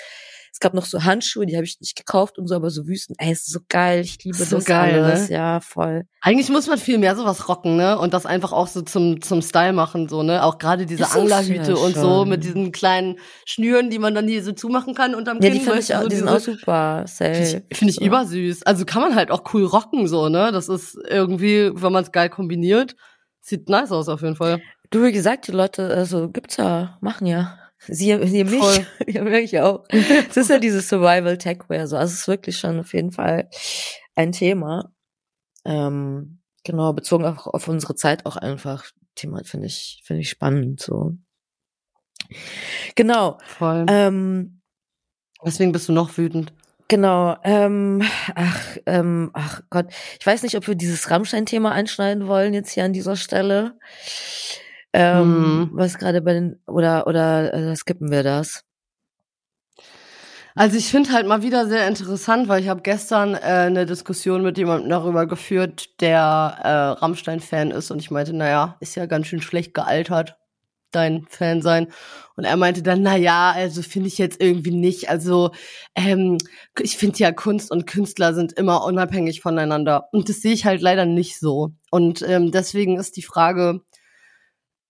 [0.52, 3.16] Es gab noch so Handschuhe, die habe ich nicht gekauft und so, aber so Wüsten,
[3.18, 5.36] ey, ist so geil, ich liebe so das geil, alles, ne?
[5.36, 6.04] ja, voll.
[6.22, 7.98] Eigentlich muss man viel mehr sowas rocken, ne?
[7.98, 10.44] Und das einfach auch so zum zum Style machen, so, ne?
[10.44, 14.52] Auch gerade diese Anglerhüte und so mit diesen kleinen Schnüren, die man dann hier so
[14.52, 15.60] zumachen kann unterm ja, Kinn.
[15.60, 18.06] Die finde ich auch, so die sind auch super, Finde ich, find ich so.
[18.06, 18.64] übersüß.
[18.64, 20.52] Also kann man halt auch cool rocken, so, ne?
[20.52, 22.96] Das ist irgendwie, wenn man es geil kombiniert,
[23.42, 24.62] sieht nice aus auf jeden Fall.
[24.92, 27.58] Du, wie gesagt, die Leute, also gibt's ja, machen ja.
[27.88, 28.86] Sie, sie mich, Voll.
[29.08, 29.86] ja, wirklich auch.
[29.90, 31.98] Es ist ja dieses Survival Techwear, so.
[31.98, 33.50] Also es ist wirklich schon auf jeden Fall
[34.16, 34.94] ein Thema.
[35.66, 38.86] Ähm, genau, bezogen auch auf unsere Zeit auch einfach.
[39.16, 41.18] Thema finde ich, finde ich spannend, so.
[42.96, 43.38] Genau.
[43.46, 43.86] Voll.
[43.90, 44.62] Ähm,
[45.44, 46.54] Deswegen bist du noch wütend.
[46.90, 48.02] Genau, ähm,
[48.34, 52.84] ach, ähm, ach Gott, ich weiß nicht, ob wir dieses Rammstein-Thema einschneiden wollen jetzt hier
[52.84, 53.78] an dieser Stelle
[54.94, 55.70] ähm, mhm.
[55.74, 58.64] was gerade bei den oder oder äh, skippen wir das?
[60.56, 64.42] Also ich finde halt mal wieder sehr interessant, weil ich habe gestern äh, eine Diskussion
[64.42, 69.28] mit jemandem darüber geführt, der äh, Rammstein-Fan ist und ich meinte, naja, ist ja ganz
[69.28, 70.38] schön schlecht gealtert,
[70.92, 71.88] dein Fan sein.
[72.36, 75.10] Und er meinte dann, na ja, also finde ich jetzt irgendwie nicht.
[75.10, 75.52] Also
[75.96, 76.38] ähm,
[76.80, 80.82] ich finde ja Kunst und Künstler sind immer unabhängig voneinander und das sehe ich halt
[80.82, 81.70] leider nicht so.
[81.92, 83.82] Und ähm, deswegen ist die Frage,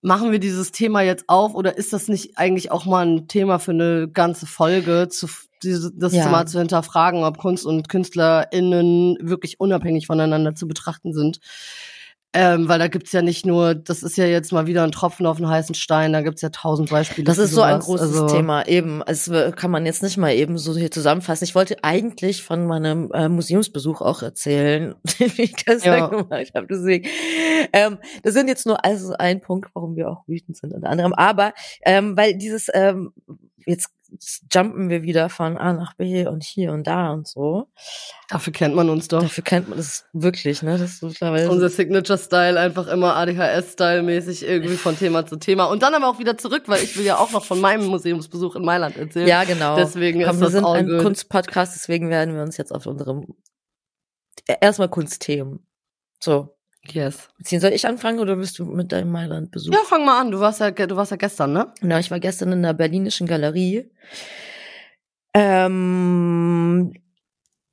[0.02, 3.58] machen wir dieses Thema jetzt auf oder ist das nicht eigentlich auch mal ein Thema
[3.58, 5.28] für eine ganze Folge, zu,
[5.62, 6.28] diese, das ja.
[6.28, 11.40] mal zu hinterfragen, ob Kunst und KünstlerInnen wirklich unabhängig voneinander zu betrachten sind?
[12.32, 15.26] Ähm, weil da gibt's ja nicht nur, das ist ja jetzt mal wieder ein Tropfen
[15.26, 17.24] auf den heißen Stein, da gibt's ja tausend Beispiele.
[17.24, 19.02] Das ist so ein großes also, Thema, eben.
[19.02, 21.42] Also kann man jetzt nicht mal eben so hier zusammenfassen.
[21.42, 26.06] Ich wollte eigentlich von meinem äh, Museumsbesuch auch erzählen, wie ich das ja.
[26.06, 26.68] gemacht habe.
[26.68, 27.08] Deswegen,
[27.72, 31.12] ähm, das sind jetzt nur also ein Punkt, warum wir auch wütend sind unter anderem.
[31.14, 31.52] Aber
[31.84, 33.12] ähm, weil dieses ähm,
[33.66, 33.90] jetzt
[34.52, 37.68] jumpen wir wieder von A nach B und hier und da und so.
[38.28, 39.22] Dafür kennt man uns doch.
[39.22, 40.78] Dafür kennt man das wirklich, ne?
[40.78, 45.64] Das ist mittlerweile unser Signature-Style, einfach immer ADHS-Style-mäßig irgendwie von Thema zu Thema.
[45.64, 48.56] Und dann aber auch wieder zurück, weil ich will ja auch noch von meinem Museumsbesuch
[48.56, 49.28] in Mailand erzählen.
[49.28, 49.76] Ja, genau.
[49.76, 51.02] Deswegen Komm, ist wir das sind ein good.
[51.02, 53.26] Kunstpodcast, deswegen werden wir uns jetzt auf unserem
[54.60, 55.66] erstmal Kunstthemen.
[56.20, 56.56] So.
[56.86, 57.28] Yes.
[57.36, 59.72] Beziehen soll ich anfangen oder bist du mit deinem Mailand-Besuch?
[59.72, 60.30] Ja, fang mal an.
[60.30, 61.72] Du warst ja, du warst ja gestern, ne?
[61.82, 63.90] Ja, ich war gestern in der Berlinischen Galerie.
[65.34, 66.92] Ähm,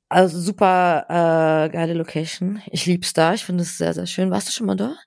[0.08, 2.62] also super äh, geile Location.
[2.70, 3.34] Ich lieb's da.
[3.34, 4.30] Ich finde es sehr, sehr schön.
[4.30, 4.98] Warst du schon mal dort?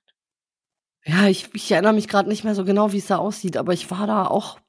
[1.04, 3.72] Ja, ich, ich erinnere mich gerade nicht mehr so genau, wie es da aussieht, aber
[3.72, 4.60] ich war da auch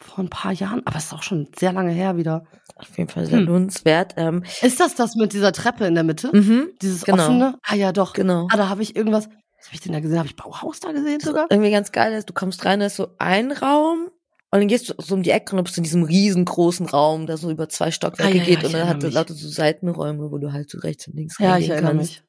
[0.00, 2.44] vor ein paar Jahren, aber es ist auch schon sehr lange her wieder.
[2.76, 3.46] Auf jeden Fall sehr hm.
[3.46, 4.14] lohnenswert.
[4.16, 6.30] Ähm, ist das das mit dieser Treppe in der Mitte?
[6.32, 7.24] Mhm, Dieses genau.
[7.24, 7.58] offene?
[7.62, 8.12] Ah ja, doch.
[8.12, 8.48] Genau.
[8.50, 9.28] Ah, da habe ich irgendwas.
[9.58, 10.18] Was habe ich denn da gesehen?
[10.18, 11.46] Habe ich Bauhaus da gesehen sogar?
[11.50, 14.10] Irgendwie ganz geil ist, du kommst rein, da ist so ein Raum
[14.50, 17.36] und dann gehst du so um die Ecke und bist in diesem riesengroßen Raum, der
[17.36, 20.38] so über zwei Stockwerke ah, ja, geht ja, und dann hat lauter so Seitenräume, wo
[20.38, 22.10] du halt so rechts und links ja, reingehen ich erinnere kannst.
[22.12, 22.22] Mich.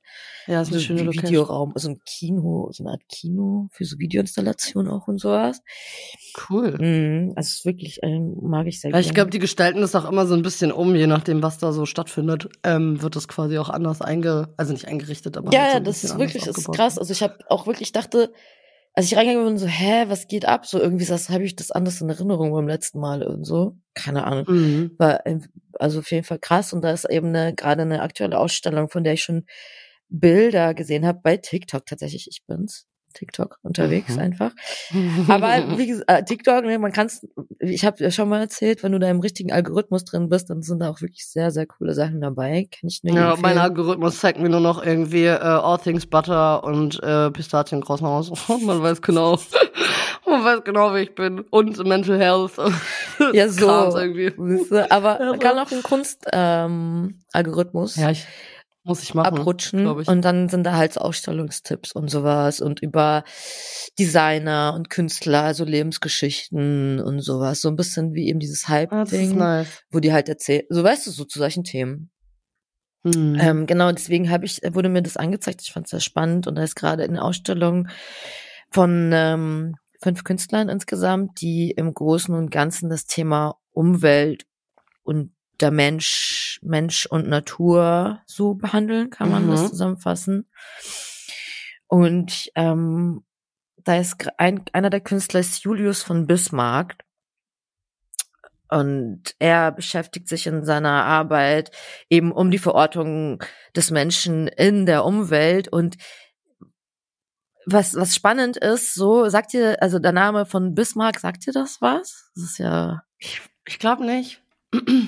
[0.48, 1.30] Ja, ist eine so schöne ein Location.
[1.30, 5.62] Videoraum, so ein Kino, so eine Art Kino für so Videoinstallationen auch und sowas.
[6.50, 6.78] Cool.
[6.80, 9.06] Mhm, also ist wirklich, ähm, mag ich sehr gerne.
[9.06, 11.74] ich glaube, die gestalten das auch immer so ein bisschen um, je nachdem, was da
[11.74, 15.72] so stattfindet, ähm, wird das quasi auch anders einge, also nicht eingerichtet, aber ja, halt
[15.72, 16.98] so ja, das ist wirklich, ist krass.
[16.98, 18.32] Also ich habe auch wirklich dachte,
[18.94, 20.66] als ich reingegangen bin, so, hä, was geht ab?
[20.66, 23.76] So irgendwie, das habe ich das anders in Erinnerung beim letzten Mal und so.
[23.94, 24.46] Keine Ahnung.
[24.48, 24.92] Mhm.
[24.98, 25.40] War äh,
[25.74, 29.04] also auf jeden Fall krass und da ist eben eine, gerade eine aktuelle Ausstellung, von
[29.04, 29.46] der ich schon
[30.10, 32.28] Bilder gesehen habe bei TikTok tatsächlich.
[32.30, 32.86] Ich bin's.
[33.14, 34.20] TikTok unterwegs Mhm.
[34.20, 34.52] einfach.
[35.28, 37.26] Aber wie gesagt, äh, TikTok, ne, man kann's,
[37.60, 40.62] ich habe ja schon mal erzählt, wenn du da im richtigen Algorithmus drin bist, dann
[40.62, 42.68] sind da auch wirklich sehr, sehr coole Sachen dabei.
[42.70, 43.42] Kann ich nur Ja, empfehlen.
[43.42, 48.30] mein Algorithmus zeigt mir nur noch irgendwie äh, All Things Butter und äh, Pistazien Croissants.
[48.62, 49.40] Man weiß genau,
[50.28, 51.40] man weiß genau, wer ich bin.
[51.40, 52.52] Und Mental Health.
[53.34, 53.66] Ja, so.
[53.66, 54.32] Krams irgendwie.
[54.92, 58.26] Aber kann auch einen Kunst ähm, Algorithmus Ja, ich
[58.88, 59.28] muss ich machen.
[59.38, 60.08] abrutschen ich.
[60.08, 63.24] und dann sind da halt so Ausstellungstipps und sowas und über
[64.00, 67.62] Designer und Künstler, also Lebensgeschichten und sowas.
[67.62, 69.68] So ein bisschen wie eben dieses Ah, Hype-Ding, nice.
[69.92, 72.10] wo die halt erzählen, so weißt du, so zu solchen Themen.
[73.04, 73.38] Hm.
[73.40, 75.62] Ähm, genau, deswegen habe ich, wurde mir das angezeigt.
[75.62, 77.88] Ich fand es sehr spannend und da ist gerade eine Ausstellung
[78.70, 84.46] von ähm, fünf Künstlern insgesamt, die im Großen und Ganzen das Thema Umwelt
[85.04, 89.52] und der Mensch, Mensch und Natur so behandeln, kann man Mhm.
[89.52, 90.50] das zusammenfassen.
[91.88, 93.24] Und ähm,
[93.78, 96.98] da ist ein, einer der Künstler ist Julius von Bismarck.
[98.70, 101.72] Und er beschäftigt sich in seiner Arbeit
[102.10, 103.42] eben um die Verortung
[103.76, 105.96] des Menschen in der Umwelt und
[107.70, 111.82] was, was spannend ist, so sagt ihr, also der Name von Bismarck, sagt ihr das
[111.82, 112.32] was?
[112.36, 114.42] Das ist ja, Ich, ich glaube nicht.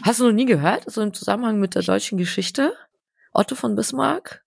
[0.04, 0.90] Hast du noch nie gehört?
[0.90, 2.74] So im Zusammenhang mit der deutschen Geschichte?
[3.34, 4.44] Otto von Bismarck?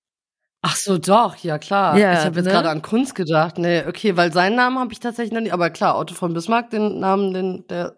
[0.62, 1.98] Ach so, doch, ja klar.
[1.98, 2.52] Ja, ich habe jetzt ne?
[2.52, 3.58] gerade an Kunst gedacht.
[3.58, 5.52] Nee, okay, weil seinen Namen habe ich tatsächlich noch nicht.
[5.52, 7.96] Aber klar, Otto von Bismarck, den Namen, den, der.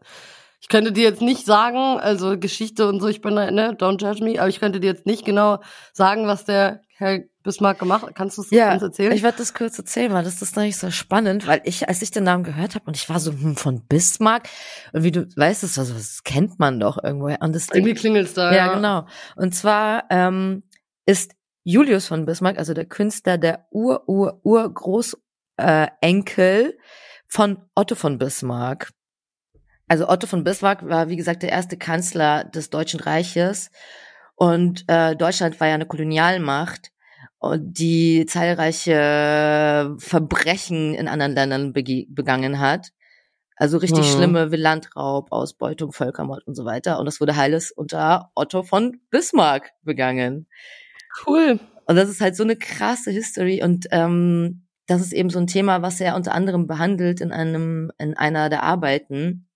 [0.60, 4.00] Ich könnte dir jetzt nicht sagen, also Geschichte und so, ich bin da, ne, don't
[4.00, 5.58] judge me, aber ich könnte dir jetzt nicht genau
[5.92, 8.08] sagen, was der Herr Bismarck gemacht.
[8.14, 9.12] Kannst du es Ja, uns erzählen?
[9.12, 12.10] ich werde das kurz erzählen, weil das ist nämlich so spannend, weil ich, als ich
[12.10, 14.48] den Namen gehört habe und ich war so hm, von Bismarck
[14.92, 17.26] und wie du weißt, das, also, das kennt man doch irgendwo.
[17.26, 18.52] Und das Irgendwie klingelt's da.
[18.52, 19.06] Ja, genau.
[19.36, 20.64] Und zwar ähm,
[21.06, 25.22] ist Julius von Bismarck, also der Künstler, der Ur, Ur, Ur Großenkel
[25.56, 26.78] äh, Enkel
[27.28, 28.90] von Otto von Bismarck.
[29.86, 33.70] Also Otto von Bismarck war, wie gesagt, der erste Kanzler des Deutschen Reiches.
[34.34, 36.90] Und äh, Deutschland war ja eine Kolonialmacht
[37.56, 42.90] die zahlreiche Verbrechen in anderen Ländern begangen hat.
[43.56, 44.16] Also richtig Mhm.
[44.16, 46.98] schlimme wie Landraub, Ausbeutung, Völkermord und so weiter.
[46.98, 50.48] Und das wurde alles unter Otto von Bismarck begangen.
[51.26, 51.60] Cool.
[51.86, 55.46] Und das ist halt so eine krasse History und ähm, das ist eben so ein
[55.46, 59.46] Thema, was er unter anderem behandelt in einem in einer der Arbeiten.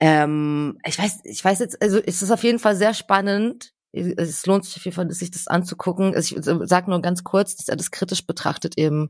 [0.00, 3.73] Ähm, ich weiß, ich weiß jetzt, also es ist auf jeden Fall sehr spannend.
[3.94, 6.14] Es lohnt sich auf jeden Fall, sich das anzugucken.
[6.14, 9.08] Also Ich sag nur ganz kurz, dass er das kritisch betrachtet eben,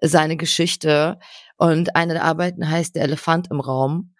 [0.00, 1.18] seine Geschichte.
[1.56, 4.14] Und eine der Arbeiten heißt Der Elefant im Raum.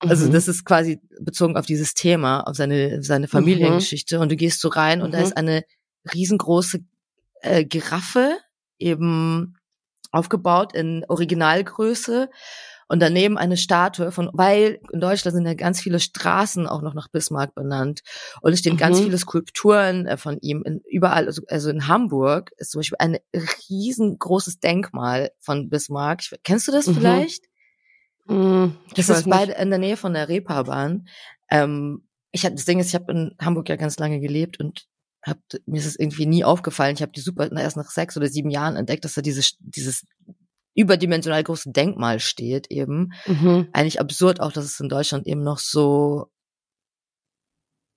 [0.00, 0.32] Also mhm.
[0.32, 3.30] das ist quasi bezogen auf dieses Thema, auf seine, seine mhm.
[3.30, 4.16] Familiengeschichte.
[4.16, 4.22] Mhm.
[4.22, 5.04] Und du gehst so rein mhm.
[5.04, 5.38] und da ist mhm.
[5.38, 5.64] eine
[6.12, 6.80] riesengroße
[7.42, 8.38] äh, Giraffe,
[8.78, 9.56] eben
[10.10, 12.30] aufgebaut in Originalgröße
[12.90, 16.92] und daneben eine Statue von, weil in Deutschland sind ja ganz viele Straßen auch noch
[16.92, 18.00] nach Bismarck benannt
[18.42, 18.78] und es stehen mhm.
[18.78, 22.96] ganz viele Skulpturen äh, von ihm in, überall, also, also in Hamburg ist zum Beispiel
[22.98, 23.18] ein
[23.70, 26.22] riesengroßes Denkmal von Bismarck.
[26.42, 26.94] Kennst du das mhm.
[26.96, 27.44] vielleicht?
[28.26, 31.06] Mhm, das ist beide in der Nähe von der Reeperbahn.
[31.48, 34.88] Ähm, ich hab, das Ding ist, ich habe in Hamburg ja ganz lange gelebt und
[35.22, 36.96] hab, mir ist es irgendwie nie aufgefallen.
[36.96, 40.04] Ich habe die super erst nach sechs oder sieben Jahren entdeckt, dass da dieses, dieses
[40.80, 43.12] überdimensional große Denkmal steht eben.
[43.26, 43.68] Mhm.
[43.72, 46.26] Eigentlich absurd auch, dass es in Deutschland eben noch so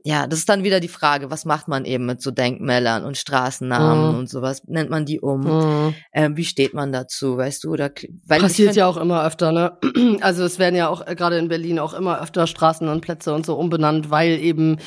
[0.06, 3.18] ja, das ist dann wieder die Frage, was macht man eben mit so Denkmälern und
[3.18, 4.20] Straßennamen mhm.
[4.20, 4.64] und sowas?
[4.68, 5.42] Nennt man die um?
[5.42, 5.96] Mhm.
[6.12, 7.72] Ähm, wie steht man dazu, weißt du?
[7.72, 7.90] Oder
[8.26, 9.78] weil passiert find, ja auch immer öfter, ne?
[10.20, 13.34] Also es werden ja auch äh, gerade in Berlin auch immer öfter Straßen und Plätze
[13.34, 14.78] und so umbenannt, weil eben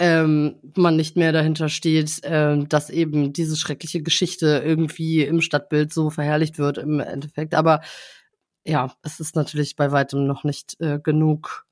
[0.00, 5.92] ähm, man nicht mehr dahinter steht, ähm, dass eben diese schreckliche Geschichte irgendwie im Stadtbild
[5.92, 7.54] so verherrlicht wird im Endeffekt.
[7.54, 7.80] Aber
[8.64, 11.64] ja, es ist natürlich bei weitem noch nicht äh, genug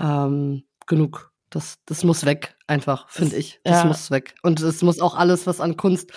[0.00, 3.60] ähm, genug das, das muss weg, einfach, finde ich.
[3.64, 3.84] Das ja.
[3.84, 4.34] muss weg.
[4.42, 6.12] Und es muss auch alles, was an Kunst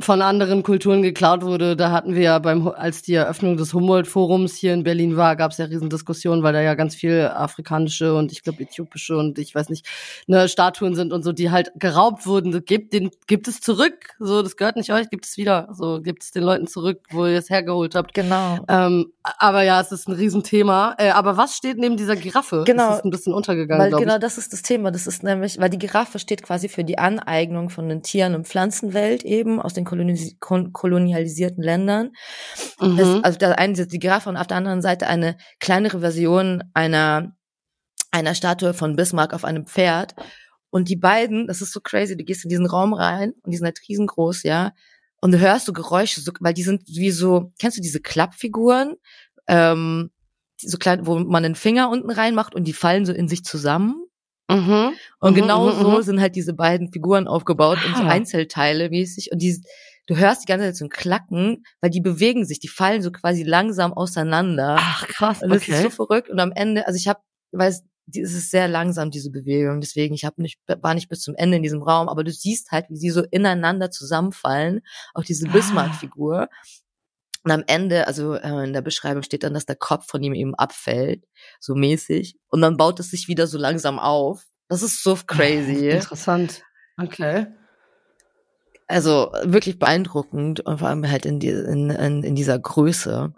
[0.00, 1.76] von anderen Kulturen geklaut wurde.
[1.76, 5.52] Da hatten wir ja beim, als die Eröffnung des Humboldt-Forums hier in Berlin war, gab
[5.52, 9.54] es ja Riesendiskussionen, weil da ja ganz viel afrikanische und ich glaube äthiopische und ich
[9.54, 9.86] weiß nicht,
[10.26, 12.64] ne, Statuen sind und so, die halt geraubt wurden.
[12.64, 14.16] Gibt den, gibt es zurück.
[14.18, 15.68] So, das gehört nicht euch, gibt es wieder.
[15.72, 18.14] So, gibt es den Leuten zurück, wo ihr es hergeholt habt.
[18.14, 18.58] Genau.
[18.68, 20.96] Ähm, aber ja, es ist ein Riesenthema.
[20.98, 22.64] Äh, aber was steht neben dieser Giraffe?
[22.66, 22.88] Genau.
[22.88, 24.90] Das ist ein bisschen untergegangen, weil Genau, das ist das Thema.
[24.90, 28.46] Das ist nämlich, weil die Giraffe steht quasi für die Aneignung von den Tieren und
[28.46, 32.12] Pflanzenwelt eben aus den den kolonialisierten Ländern.
[32.80, 32.96] Mhm.
[32.96, 37.36] Das, also der eine die Giraffe und auf der anderen Seite eine kleinere Version einer
[38.10, 40.14] einer Statue von Bismarck auf einem Pferd.
[40.70, 43.56] Und die beiden, das ist so crazy, du gehst in diesen Raum rein und die
[43.56, 44.72] sind halt riesengroß, ja.
[45.20, 48.94] Und du hörst so Geräusche, so, weil die sind wie so, kennst du diese Klappfiguren,
[49.48, 50.10] ähm,
[50.56, 54.04] so klein, wo man den Finger unten reinmacht und die fallen so in sich zusammen.
[54.48, 54.92] Mhm.
[55.20, 56.02] Und mhm, genau mhm, so mhm.
[56.02, 57.86] sind halt diese beiden Figuren aufgebaut ah.
[57.86, 58.08] in so ah.
[58.08, 59.30] Einzelteile mäßig.
[59.32, 59.60] Und die,
[60.06, 63.10] du hörst die ganze Zeit so ein Klacken, weil die bewegen sich, die fallen so
[63.10, 64.76] quasi langsam auseinander.
[64.78, 65.72] Ach krass, und das okay.
[65.72, 66.30] ist so verrückt.
[66.30, 67.20] Und am Ende, also ich habe,
[67.52, 71.34] weiß, es ist sehr langsam diese Bewegung, deswegen ich habe nicht war nicht bis zum
[71.36, 74.82] Ende in diesem Raum, aber du siehst halt, wie sie so ineinander zusammenfallen,
[75.14, 75.52] auch diese ah.
[75.52, 76.48] Bismarck-Figur.
[77.44, 80.32] Und am Ende, also äh, in der Beschreibung steht dann, dass der Kopf von ihm
[80.32, 81.26] eben abfällt,
[81.60, 82.36] so mäßig.
[82.48, 84.44] Und dann baut es sich wieder so langsam auf.
[84.68, 85.90] Das ist so crazy.
[85.90, 86.62] Interessant.
[86.96, 87.46] Okay.
[88.86, 93.34] Also wirklich beeindruckend und vor allem halt in, die, in, in, in dieser Größe.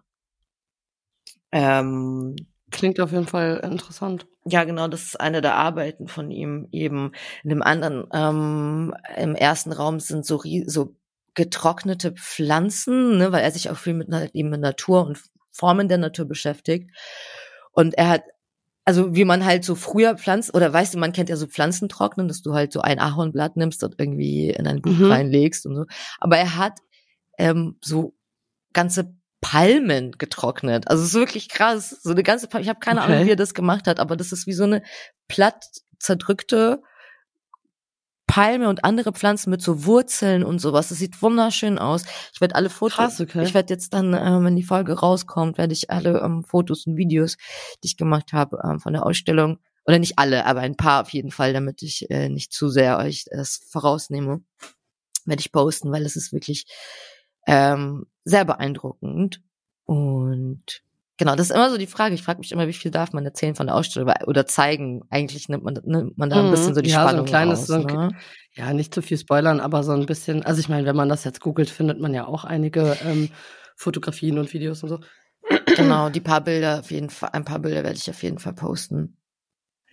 [1.50, 2.36] Ähm,
[2.70, 4.26] Klingt auf jeden Fall interessant.
[4.44, 7.12] Ja, genau, das ist eine der Arbeiten von ihm eben.
[7.42, 10.96] In dem anderen, ähm, im ersten Raum sind so, so
[11.36, 15.22] getrocknete Pflanzen, ne, weil er sich auch viel mit, eben mit Natur und
[15.52, 16.90] Formen der Natur beschäftigt.
[17.72, 18.22] Und er hat,
[18.84, 21.88] also wie man halt so früher pflanzt, oder weißt du, man kennt ja so Pflanzen
[21.88, 25.12] trocknen, dass du halt so ein Ahornblatt nimmst und irgendwie in ein Buch mhm.
[25.12, 25.84] reinlegst und so.
[26.18, 26.78] Aber er hat
[27.38, 28.14] ähm, so
[28.72, 30.88] ganze Palmen getrocknet.
[30.88, 31.90] Also es ist wirklich krass.
[32.02, 32.62] So eine ganze Palme.
[32.62, 33.12] Ich habe keine okay.
[33.12, 34.82] Ahnung, wie er das gemacht hat, aber das ist wie so eine
[35.28, 35.64] platt
[35.98, 36.82] zerdrückte
[38.36, 40.90] Palme und andere Pflanzen mit so Wurzeln und sowas.
[40.90, 42.04] Das sieht wunderschön aus.
[42.34, 43.42] Ich werde alle Fotos, Krass, okay.
[43.42, 46.98] ich werde jetzt dann, äh, wenn die Folge rauskommt, werde ich alle ähm, Fotos und
[46.98, 47.38] Videos,
[47.82, 51.08] die ich gemacht habe ähm, von der Ausstellung, oder nicht alle, aber ein paar auf
[51.14, 54.42] jeden Fall, damit ich äh, nicht zu sehr euch das vorausnehme,
[55.24, 56.66] werde ich posten, weil es ist wirklich
[57.46, 59.40] ähm, sehr beeindruckend.
[59.86, 60.82] Und
[61.18, 62.14] Genau, das ist immer so die Frage.
[62.14, 65.02] Ich frage mich immer, wie viel darf man erzählen von der Ausstellung oder zeigen?
[65.08, 67.60] Eigentlich nimmt man, nimmt man da ein bisschen so die ja, Spannung so ein kleines,
[67.60, 68.10] raus, so ein, ne?
[68.52, 70.42] Ja, nicht zu viel spoilern, aber so ein bisschen.
[70.42, 73.30] Also ich meine, wenn man das jetzt googelt, findet man ja auch einige ähm,
[73.76, 75.00] Fotografien und Videos und so.
[75.76, 78.54] Genau, die paar Bilder auf jeden Fall, ein paar Bilder werde ich auf jeden Fall
[78.54, 79.16] posten.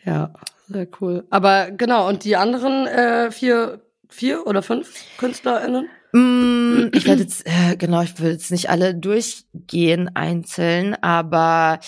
[0.03, 0.33] Ja,
[0.67, 1.25] sehr cool.
[1.29, 5.87] Aber genau, und die anderen äh, vier, vier oder fünf KünstlerInnen?
[6.13, 11.79] Mm, ich werde jetzt, äh, genau, ich will jetzt nicht alle durchgehen einzeln, aber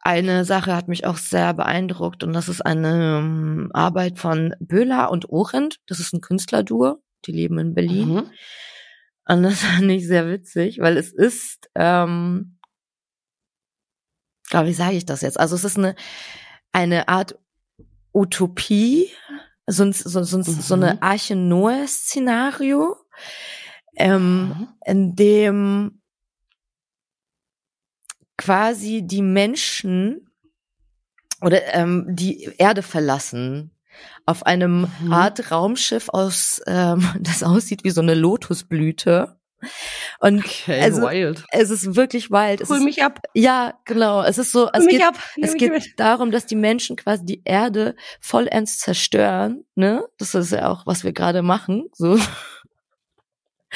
[0.00, 4.54] eine Sache hat mich auch sehr beeindruckt und das ist eine um, ähm, Arbeit von
[4.58, 5.80] Böhler und Orend.
[5.86, 8.14] Das ist ein Künstlerduo, die leben in Berlin.
[8.14, 8.30] Mhm.
[9.26, 12.58] Und das fand ich sehr witzig, weil es ist, ähm,
[14.50, 15.38] wie sage ich das jetzt?
[15.38, 15.94] Also es ist eine,
[16.72, 17.38] eine Art
[18.12, 19.08] Utopie,
[19.66, 20.42] so, so, so, mhm.
[20.42, 20.98] so eine mhm.
[21.00, 22.96] Arche Noah-Szenario
[23.98, 24.68] ähm, mhm.
[24.84, 26.00] in dem
[28.36, 30.30] quasi die Menschen
[31.40, 33.72] oder ähm, die Erde verlassen
[34.26, 35.12] auf einem mhm.
[35.12, 39.36] Art Raumschiff aus, ähm, das aussieht wie so eine Lotusblüte.
[40.20, 41.44] Und okay, also, wild.
[41.50, 42.68] es ist wirklich wild.
[42.68, 43.20] Hol mich ab.
[43.34, 44.22] Ja, genau.
[44.22, 45.02] Es ist so, es geht,
[45.42, 45.94] es geht mit.
[45.96, 50.04] darum, dass die Menschen quasi die Erde vollends zerstören, ne?
[50.16, 52.20] Das ist ja auch, was wir gerade machen, so.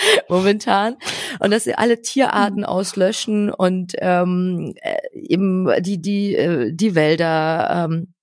[0.29, 0.97] momentan.
[1.41, 7.89] Und dass sie alle Tierarten auslöschen und ähm, äh, eben die die äh, die Wälder
[7.91, 8.15] ähm,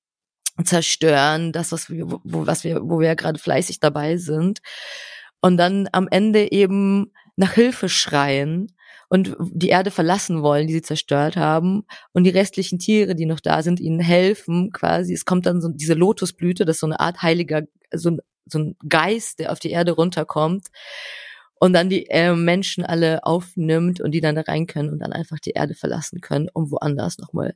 [0.64, 4.60] zerstören, das was wir wo was wir wo wir ja gerade fleißig dabei sind.
[5.42, 8.76] Und dann am Ende eben nach Hilfe schreien
[9.08, 11.84] und die Erde verlassen wollen, die sie zerstört haben.
[12.12, 15.14] Und die restlichen Tiere, die noch da sind, ihnen helfen quasi.
[15.14, 18.60] Es kommt dann so diese Lotusblüte, das ist so eine Art heiliger, so ein, so
[18.60, 20.68] ein Geist, der auf die Erde runterkommt
[21.60, 25.12] und dann die äh, Menschen alle aufnimmt und die dann da rein können und dann
[25.12, 27.54] einfach die Erde verlassen können, um woanders nochmal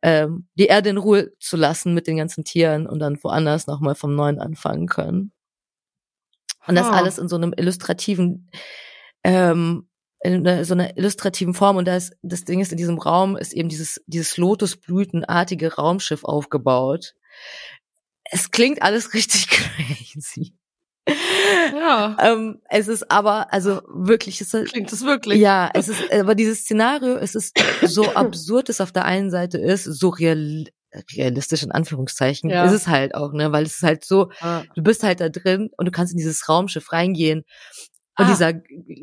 [0.00, 3.94] ähm, die Erde in Ruhe zu lassen mit den ganzen Tieren und dann woanders nochmal
[3.94, 5.32] vom Neuen anfangen können.
[6.66, 6.92] Und das oh.
[6.92, 8.50] alles in so einem illustrativen,
[9.22, 9.88] ähm,
[10.22, 11.76] in so einer illustrativen Form.
[11.76, 17.14] Und das, das Ding ist, in diesem Raum ist eben dieses, dieses Lotusblütenartige Raumschiff aufgebaut.
[18.30, 20.54] Es klingt alles richtig crazy.
[21.74, 22.16] Ja.
[22.20, 25.40] ähm, es ist aber, also wirklich, es ist, klingt es wirklich.
[25.40, 29.58] Ja, es ist, aber dieses Szenario, es ist so absurd, es auf der einen Seite
[29.58, 30.64] ist, so real,
[31.16, 32.64] realistisch in Anführungszeichen, ja.
[32.64, 34.62] ist es halt auch, ne, weil es ist halt so, ah.
[34.74, 37.40] du bist halt da drin und du kannst in dieses Raumschiff reingehen
[38.18, 38.28] und ah.
[38.28, 38.54] dieser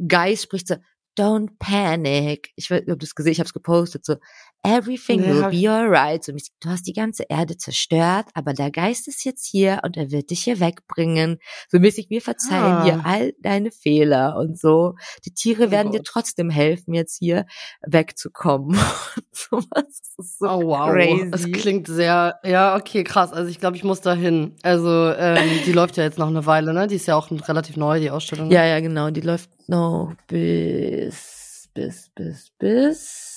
[0.07, 0.75] Geist spricht so,
[1.17, 2.51] don't panic.
[2.55, 4.15] Ich weiß ob du es gesehen, ich habe es gepostet, so,
[4.63, 6.23] everything will be alright.
[6.23, 10.11] So, du hast die ganze Erde zerstört, aber der Geist ist jetzt hier und er
[10.11, 11.39] wird dich hier wegbringen.
[11.69, 12.83] So mäßig, wir verzeihen ah.
[12.83, 14.95] dir all deine Fehler und so.
[15.25, 17.45] Die Tiere oh werden dir trotzdem helfen, jetzt hier
[17.85, 18.77] wegzukommen.
[19.31, 20.91] so was ist so oh, wow.
[20.91, 21.31] crazy.
[21.31, 23.31] Das klingt sehr, ja, okay, krass.
[23.31, 24.55] Also ich glaube, ich muss da hin.
[24.63, 26.87] Also ähm, die läuft ja jetzt noch eine Weile, ne?
[26.87, 28.51] Die ist ja auch relativ neu, die Ausstellung.
[28.51, 29.09] Ja, ja, genau.
[29.09, 33.28] Die läuft noch bis, bis, bis, bis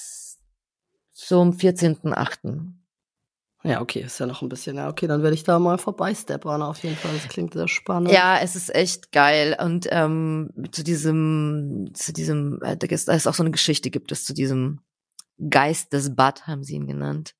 [1.32, 2.74] zum 14.8.
[3.64, 4.76] Ja, okay, ist ja noch ein bisschen.
[4.76, 7.12] Ja, okay, dann werde ich da mal vorbeisteppern auf jeden Fall.
[7.14, 8.12] Das klingt sehr spannend.
[8.12, 9.56] Ja, es ist echt geil.
[9.58, 14.26] Und ähm, zu diesem, zu diesem, äh, da ist auch so eine Geschichte gibt es
[14.26, 14.80] zu diesem
[15.48, 17.34] Geist des Bad, haben sie ihn genannt,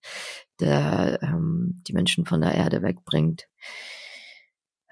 [0.59, 3.47] der ähm, die Menschen von der Erde wegbringt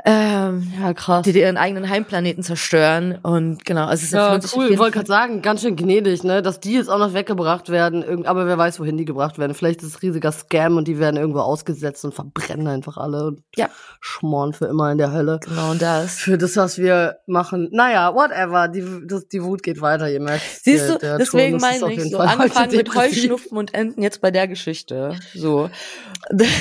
[0.05, 1.24] ähm, ja, krass.
[1.24, 4.70] die ihren eigenen Heimplaneten zerstören und genau, also es ist ja cool.
[4.70, 8.26] Ich wollte gerade sagen, ganz schön gnädig, ne, dass die jetzt auch noch weggebracht werden,
[8.26, 9.55] aber wer weiß, wohin die gebracht werden.
[9.55, 13.42] Vielleicht ist es riesiger Scam und die werden irgendwo ausgesetzt und verbrennen einfach alle und
[13.57, 13.68] ja.
[14.01, 15.40] schmoren für immer in der Hölle.
[15.44, 16.16] Genau das.
[16.16, 17.68] Für das, was wir machen.
[17.72, 18.68] Naja, whatever.
[18.68, 20.42] Die, das, die Wut geht weiter, ihr merkt.
[20.62, 24.30] Siehst der, der du, deswegen meine ich so, angefangen mit Heuschnupfen und enden jetzt bei
[24.30, 25.18] der Geschichte.
[25.34, 25.70] So.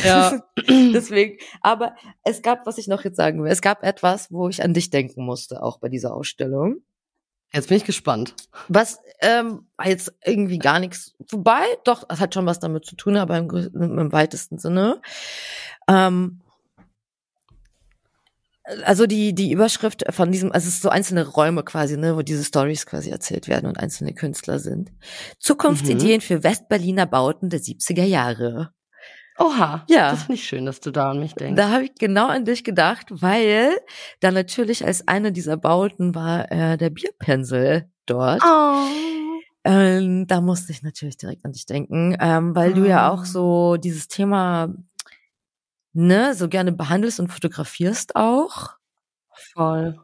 [0.04, 0.42] Ja.
[0.68, 4.64] deswegen, aber es gab, was ich noch jetzt sagen will, es gab etwas, wo ich
[4.64, 6.82] an dich denken musste, auch bei dieser Ausstellung.
[7.54, 8.36] Jetzt bin ich gespannt.
[8.68, 13.18] Was ähm, jetzt irgendwie gar nichts vorbei, doch, es hat schon was damit zu tun,
[13.18, 15.02] aber im, im weitesten Sinne.
[15.88, 16.42] Ähm,
[18.84, 22.22] also die die Überschrift von diesem, also es ist so einzelne Räume quasi, ne, wo
[22.22, 24.92] diese Stories quasi erzählt werden und einzelne Künstler sind.
[25.40, 26.22] Zukunftsideen mhm.
[26.22, 28.74] für Westberliner Bauten der 70er Jahre.
[29.40, 30.12] Oha, ja.
[30.12, 31.56] Das finde ich schön, dass du da an mich denkst.
[31.56, 33.78] Da habe ich genau an dich gedacht, weil
[34.20, 38.42] da natürlich als eine dieser Bauten war äh, der Bierpinsel dort.
[38.44, 38.84] Oh.
[39.64, 42.76] Ähm, da musste ich natürlich direkt an dich denken, ähm, weil oh.
[42.76, 44.74] du ja auch so dieses Thema
[45.94, 48.76] ne so gerne behandelst und fotografierst auch.
[49.54, 49.98] Voll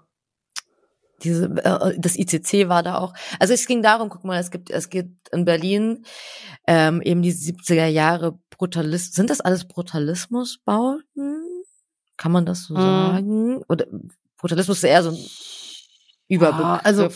[1.23, 3.13] diese äh, das ICC war da auch.
[3.39, 6.05] Also es ging darum, guck mal, es gibt es gibt in Berlin
[6.67, 9.13] ähm, eben die 70er Jahre Brutalismus.
[9.13, 11.43] Sind das alles Brutalismusbauten?
[12.17, 12.81] Kann man das so hm.
[12.81, 13.63] sagen?
[13.67, 13.85] Oder
[14.37, 15.17] Brutalismus ist eher so ein
[16.27, 16.65] Überbegriff.
[16.65, 17.09] Ah, also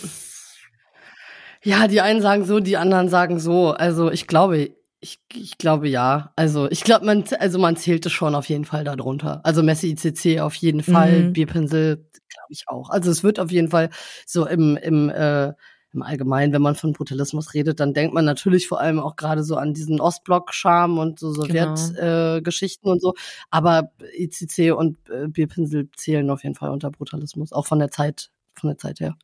[1.64, 3.72] ja, die einen sagen so, die anderen sagen so.
[3.72, 4.72] Also ich glaube,
[5.02, 6.34] ich, ich glaube ja.
[6.36, 9.41] Also ich glaube, man, also man zählte schon auf jeden Fall darunter.
[9.43, 11.34] Also Messe ICC auf jeden Fall, mhm.
[11.34, 12.89] Bierpinsel glaube ich auch.
[12.89, 13.89] Also es wird auf jeden Fall
[14.26, 15.54] so im, im äh,
[15.91, 19.43] im Allgemeinen, wenn man von Brutalismus redet, dann denkt man natürlich vor allem auch gerade
[19.43, 22.91] so an diesen Ostblock-Charme und so Sowjetgeschichten genau.
[22.91, 23.14] äh, und so.
[23.50, 28.30] Aber ICC und äh, Bierpinsel zählen auf jeden Fall unter Brutalismus, auch von der Zeit,
[28.54, 29.18] von der Zeit her.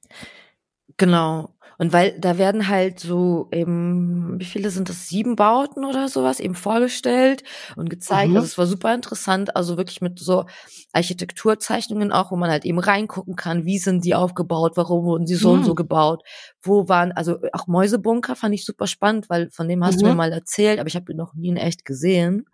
[0.98, 1.56] Genau.
[1.78, 5.08] Und weil da werden halt so eben, wie viele sind das?
[5.08, 7.44] Sieben Bauten oder sowas eben vorgestellt
[7.76, 8.30] und gezeigt.
[8.30, 8.38] Mhm.
[8.38, 10.46] Also es war super interessant, also wirklich mit so
[10.94, 15.36] Architekturzeichnungen auch, wo man halt eben reingucken kann, wie sind die aufgebaut, warum wurden sie
[15.36, 15.60] so mhm.
[15.60, 15.76] und so mhm.
[15.76, 16.24] gebaut,
[16.62, 20.00] wo waren, also auch Mäusebunker fand ich super spannend, weil von dem hast mhm.
[20.00, 20.18] du mir mhm.
[20.18, 22.48] mal erzählt, aber ich habe ihn noch nie in echt gesehen.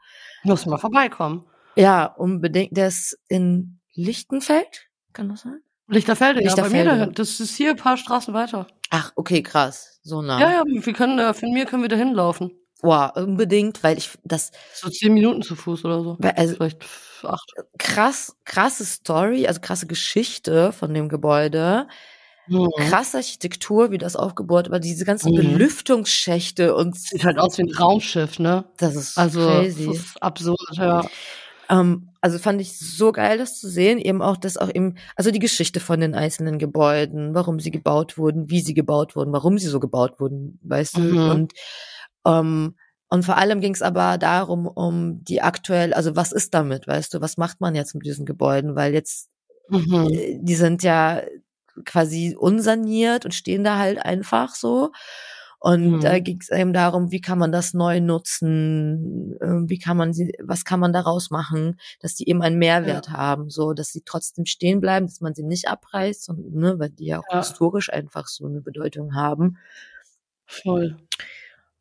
[0.43, 1.45] Muss mal vorbeikommen.
[1.75, 2.75] Ja, unbedingt.
[2.75, 5.61] Der ist in Lichtenfeld, kann das sein?
[5.91, 6.89] Lichterfelde, Lichterfelde.
[6.89, 8.67] ja, bei mir Das ist hier ein paar Straßen weiter.
[8.89, 9.99] Ach, okay, krass.
[10.03, 10.39] So nah.
[10.39, 12.51] Ja, ja, wir können da, von mir können wir da hinlaufen.
[12.81, 14.51] Boah, unbedingt, weil ich das.
[14.73, 16.17] So zehn Minuten zu Fuß oder so.
[16.35, 16.83] Also, Vielleicht
[17.23, 17.53] acht.
[17.77, 21.87] Krass, krasse Story, also krasse Geschichte von dem Gebäude.
[22.47, 22.69] Mhm.
[22.77, 25.37] Krasse Architektur, wie das aufgebaut war, diese ganzen mhm.
[25.37, 26.97] Belüftungsschächte und.
[26.97, 28.65] Sieht halt aus wie ein Raumschiff, ne?
[28.77, 29.85] Das ist also, crazy.
[29.85, 31.03] Das ist absurd, ja.
[31.72, 35.32] Ähm, also fand ich so geil, das zu sehen, eben auch das auch eben, also
[35.32, 39.57] die Geschichte von den einzelnen Gebäuden, warum sie gebaut wurden, wie sie gebaut wurden, warum
[39.57, 41.15] sie so gebaut wurden, weißt mhm.
[41.15, 41.53] du, und
[42.28, 42.76] ähm,
[43.13, 47.13] und vor allem ging es aber darum, um die aktuell, also was ist damit, weißt
[47.13, 49.30] du, was macht man jetzt mit diesen Gebäuden, weil jetzt,
[49.67, 50.07] mhm.
[50.09, 51.22] Äh, die sind ja
[51.86, 54.91] quasi unsaniert und stehen da halt einfach so.
[55.64, 55.99] Und mhm.
[56.01, 60.12] da ging es eben darum, wie kann man das neu nutzen, ähm, wie kann man
[60.12, 63.14] sie, was kann man daraus machen, dass die eben einen Mehrwert ja.
[63.14, 66.89] haben, so dass sie trotzdem stehen bleiben, dass man sie nicht abreißt, und, ne, weil
[66.89, 67.38] die ja auch ja.
[67.38, 69.59] historisch einfach so eine Bedeutung haben.
[70.47, 70.97] Voll.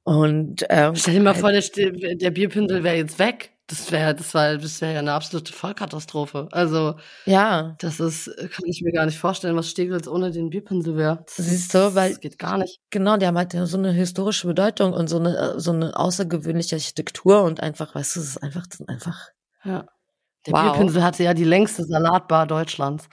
[0.03, 3.55] Und ähm, stell dir mal vor, der, der Bierpinsel wäre jetzt weg.
[3.71, 6.49] Das wäre, das war, das wäre ja eine absolute Vollkatastrophe.
[6.51, 10.97] Also ja, das ist, kann ich mir gar nicht vorstellen, was Steglitz ohne den Bierpinsel
[10.97, 11.25] wäre.
[11.29, 12.81] Siehst du, weil das geht gar nicht.
[12.91, 17.62] Genau, der hat so eine historische Bedeutung und so eine so eine außergewöhnliche Architektur und
[17.62, 19.29] einfach, weißt du, es ist einfach, einfach.
[19.64, 19.87] Ja.
[20.47, 20.62] Der wow.
[20.62, 23.09] Bierpinsel hatte ja die längste Salatbar Deutschlands.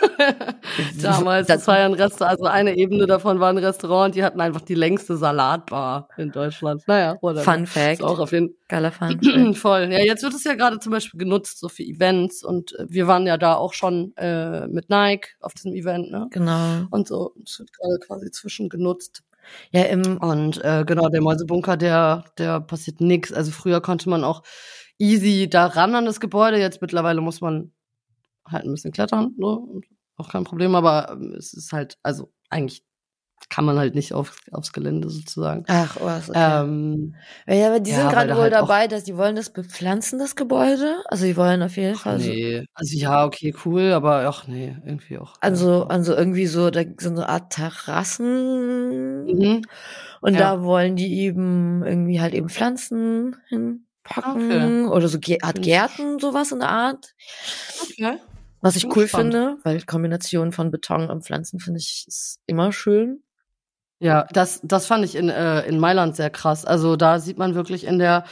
[1.02, 4.24] Damals, das, das war ja ein Restaurant, also eine Ebene davon war ein Restaurant, die
[4.24, 6.82] hatten einfach die längste Salatbar in Deutschland.
[6.86, 7.42] Naja, oder?
[7.42, 8.02] Fun Fact.
[8.02, 9.20] auch auf jeden Geiler Fun.
[9.54, 9.92] Voll.
[9.92, 13.06] Ja, jetzt wird es ja gerade zum Beispiel genutzt, so für Events und äh, wir
[13.06, 16.28] waren ja da auch schon äh, mit Nike auf diesem Event, ne?
[16.30, 16.86] Genau.
[16.90, 19.22] Und so, es wird gerade quasi zwischen genutzt.
[19.72, 23.32] Ja, im und äh, genau, der Mäusebunker, der, der passiert nix.
[23.32, 24.42] Also früher konnte man auch
[24.98, 26.58] easy da ran an das Gebäude.
[26.58, 27.72] Jetzt mittlerweile muss man
[28.50, 29.58] halt ein bisschen klettern, ne?
[30.16, 32.84] auch kein Problem, aber ähm, es ist halt, also eigentlich
[33.48, 35.64] kann man halt nicht auf, aufs Gelände sozusagen.
[35.66, 36.60] Ach, was, oh, okay.
[36.62, 37.14] Ähm,
[37.46, 40.36] ja, aber die ja, sind gerade wohl halt dabei, dass die wollen das bepflanzen, das
[40.36, 41.02] Gebäude.
[41.06, 42.18] Also die wollen auf jeden Fall.
[42.18, 45.34] Nee, so also ja, okay, cool, aber ach nee, irgendwie auch.
[45.40, 49.24] Also, also irgendwie so, da sind so eine Art Terrassen.
[49.24, 49.62] Mhm.
[50.20, 50.40] Und ja.
[50.40, 54.94] da wollen die eben irgendwie halt eben Pflanzen hin packen okay.
[54.94, 57.14] oder so Art Gärten, sowas in der Art.
[57.82, 58.18] Okay.
[58.60, 59.34] Was ich cool spannend.
[59.34, 63.22] finde, weil Kombination von Beton und Pflanzen finde ich ist immer schön.
[64.00, 66.64] Ja, das, das fand ich in, äh, in Mailand sehr krass.
[66.64, 68.24] Also da sieht man wirklich in der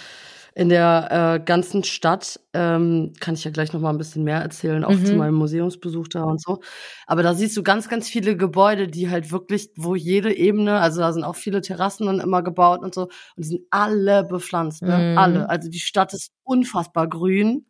[0.58, 2.40] in der äh, ganzen Stadt.
[2.52, 5.06] Ähm, kann ich ja gleich noch mal ein bisschen mehr erzählen, auch mhm.
[5.06, 6.58] zu meinem Museumsbesuch da und so.
[7.06, 11.00] Aber da siehst du ganz, ganz viele Gebäude, die halt wirklich, wo jede Ebene, also
[11.00, 14.82] da sind auch viele Terrassen dann immer gebaut und so, und die sind alle bepflanzt,
[14.82, 15.12] ne?
[15.12, 15.18] Mhm.
[15.18, 15.48] Alle.
[15.48, 17.64] Also die Stadt ist unfassbar grün.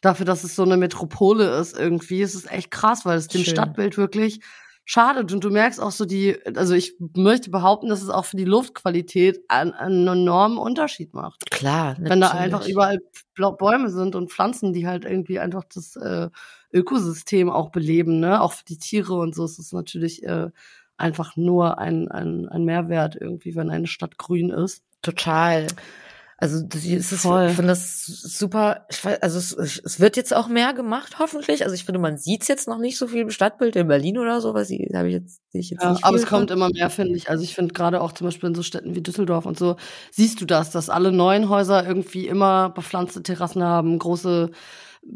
[0.00, 3.42] Dafür, dass es so eine Metropole ist irgendwie, es ist echt krass, weil es dem
[3.42, 3.52] Schön.
[3.54, 4.40] Stadtbild wirklich
[4.90, 5.32] schadet.
[5.32, 8.44] Und du merkst auch so die, also ich möchte behaupten, dass es auch für die
[8.44, 11.50] Luftqualität einen, einen enormen Unterschied macht.
[11.50, 12.10] Klar, natürlich.
[12.10, 12.98] Wenn da einfach überall
[13.36, 16.28] Bäume sind und Pflanzen, die halt irgendwie einfach das äh,
[16.72, 18.40] Ökosystem auch beleben, ne?
[18.40, 20.50] Auch für die Tiere und so ist es natürlich äh,
[20.96, 24.82] einfach nur ein, ein, ein Mehrwert irgendwie, wenn eine Stadt grün ist.
[25.02, 25.66] Total.
[26.42, 28.86] Also das ist es, ich finde das super.
[28.88, 31.64] Ich weiß, also es, es wird jetzt auch mehr gemacht, hoffentlich.
[31.64, 34.40] Also ich finde, man sieht jetzt noch nicht so viel im Stadtbild in Berlin oder
[34.40, 36.02] so, was ich habe ich jetzt, ich jetzt ja, nicht.
[36.02, 37.28] Aber es kommt immer mehr, finde ich.
[37.28, 39.76] Also ich finde gerade auch zum Beispiel in so Städten wie Düsseldorf und so
[40.12, 44.50] siehst du das, dass alle neuen Häuser irgendwie immer bepflanzte Terrassen haben, große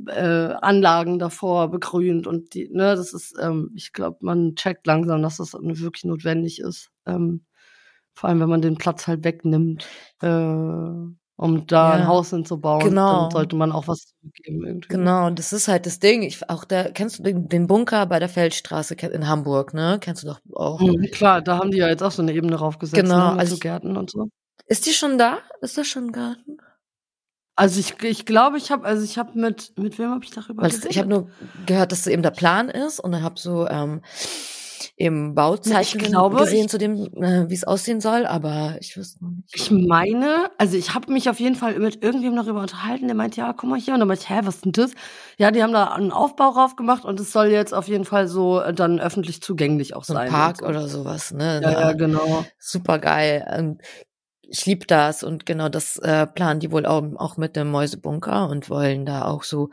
[0.08, 0.20] äh,
[0.60, 5.38] Anlagen davor begrünt und die, ne, das ist, ähm, ich glaube, man checkt langsam, dass
[5.38, 6.90] das wirklich notwendig ist.
[7.06, 7.46] Ähm,
[8.14, 9.86] vor allem, wenn man den Platz halt wegnimmt,
[10.22, 10.26] äh,
[11.36, 13.22] um da ja, ein Haus hinzubauen, genau.
[13.22, 14.88] dann sollte man auch was zurückgeben irgendwie.
[14.88, 16.22] Genau, und das ist halt das Ding.
[16.22, 19.98] Ich, auch da, kennst du den, den Bunker bei der Feldstraße in Hamburg, ne?
[20.00, 20.80] Kennst du doch auch.
[20.80, 23.56] Mhm, klar, da haben die ja jetzt auch so eine Ebene draufgesetzt, genau, ne, also
[23.58, 24.28] Gärten und so.
[24.66, 25.38] Ist die schon da?
[25.60, 26.58] Ist das schon ein Garten?
[27.56, 30.62] Also ich, ich glaube, ich habe, also ich habe mit, mit wem habe ich darüber
[30.62, 31.30] Weil Ich habe nur
[31.66, 34.02] gehört, dass es eben der Plan ist und dann habe so, ähm,
[34.96, 39.30] im Bauzeichen glaube, gesehen zu dem, äh, wie es aussehen soll, aber ich wüsste noch
[39.30, 39.54] nicht.
[39.54, 43.36] Ich meine, also ich habe mich auf jeden Fall mit irgendjemandem darüber unterhalten, der meint,
[43.36, 43.94] ja, guck mal hier.
[43.94, 44.92] Und dann meinte ich, hä, was ist denn das?
[45.38, 48.28] Ja, die haben da einen Aufbau rauf gemacht und es soll jetzt auf jeden Fall
[48.28, 50.26] so äh, dann öffentlich zugänglich auch so sein.
[50.26, 50.66] Ein Park so.
[50.66, 51.60] oder sowas, ne?
[51.62, 52.44] Ja, ja, genau.
[52.58, 53.46] Super geil.
[53.48, 53.78] Ähm,
[54.42, 58.48] ich lieb das und genau das äh, planen die wohl auch, auch mit dem Mäusebunker
[58.48, 59.70] und wollen da auch so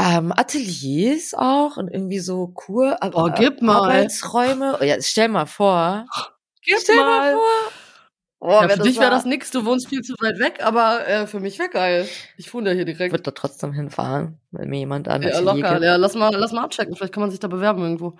[0.00, 3.76] ähm, Ateliers auch und irgendwie so Kur oh, gib mal.
[3.76, 4.78] Arbeitsräume.
[4.82, 6.06] Ja, stell mal vor.
[6.62, 7.04] Gib stell mal.
[7.04, 7.72] mal vor.
[8.42, 11.26] Oh, ja, für dich wäre das nix, du wohnst viel zu weit weg, aber äh,
[11.26, 12.08] für mich wäre geil.
[12.38, 13.08] Ich wohne da hier direkt.
[13.08, 15.82] Ich würde da trotzdem hinfahren, wenn mir jemand an Ja, locker.
[15.82, 16.96] Ja, lass mal, lass mal abchecken.
[16.96, 18.16] Vielleicht kann man sich da bewerben irgendwo.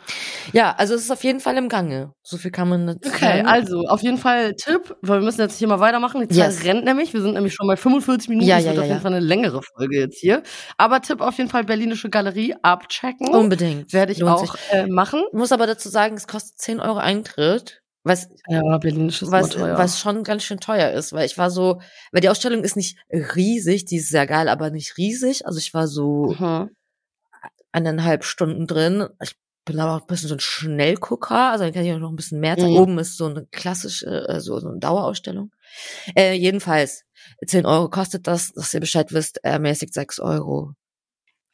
[0.53, 2.13] Ja, also es ist auf jeden Fall im Gange.
[2.23, 3.47] So viel kann man nicht Okay, sagen.
[3.47, 6.21] also auf jeden Fall Tipp, weil wir müssen jetzt hier mal weitermachen.
[6.21, 6.65] Die Zeit yes.
[6.67, 7.15] rennt nämlich.
[7.15, 8.47] Wir sind nämlich schon bei 45 Minuten.
[8.47, 10.43] Ja, das ja, wird ja, auf jeden Fall eine längere Folge jetzt hier.
[10.77, 13.29] Aber Tipp auf jeden Fall Berlinische Galerie abchecken.
[13.29, 13.95] Unbedingt.
[13.95, 15.23] Werde ich Lohnt auch äh, machen.
[15.33, 17.80] Muss aber dazu sagen, es kostet 10 Euro Eintritt.
[18.03, 19.77] Was, ja, Berlin ist was, teuer.
[19.77, 21.83] was schon ganz schön teuer ist, weil ich war so,
[22.13, 25.47] weil die Ausstellung ist nicht riesig, die ist sehr geil, aber nicht riesig.
[25.47, 26.71] Also ich war so mhm.
[27.73, 29.07] eineinhalb Stunden drin.
[29.23, 29.37] Ich
[29.67, 32.17] bin aber auch ein bisschen so ein Schnellgucker, also dann kann ich auch noch ein
[32.17, 32.59] bisschen mehr.
[32.59, 32.77] Mhm.
[32.77, 35.51] Oben ist so eine klassische, äh, so, so eine Dauerausstellung.
[36.17, 37.05] Äh, jedenfalls,
[37.47, 40.73] 10 Euro kostet das, dass ihr Bescheid wisst, äh, mäßig 6 Euro.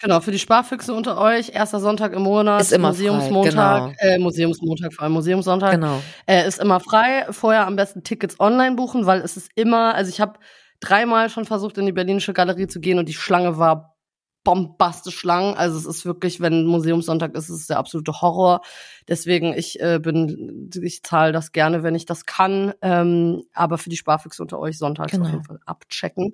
[0.01, 4.14] Genau, für die Sparfüchse unter euch, erster Sonntag im Monat, ist immer Museumsmontag, frei, genau.
[4.14, 6.03] äh, Museumsmontag, vor allem Museumssonntag, genau.
[6.26, 7.26] äh, ist immer frei.
[7.30, 10.38] Vorher am besten Tickets online buchen, weil es ist immer, also ich habe
[10.80, 13.97] dreimal schon versucht, in die Berlinische Galerie zu gehen und die Schlange war
[14.47, 15.57] bombastisch lang.
[15.57, 18.61] Also es ist wirklich, wenn Museumssonntag ist, ist es der absolute Horror.
[19.09, 22.72] Deswegen, ich äh, bin, ich zahle das gerne, wenn ich das kann.
[22.80, 25.24] Ähm, aber für die Sparfüchse unter euch Sonntag genau.
[25.24, 26.32] auf jeden Fall abchecken.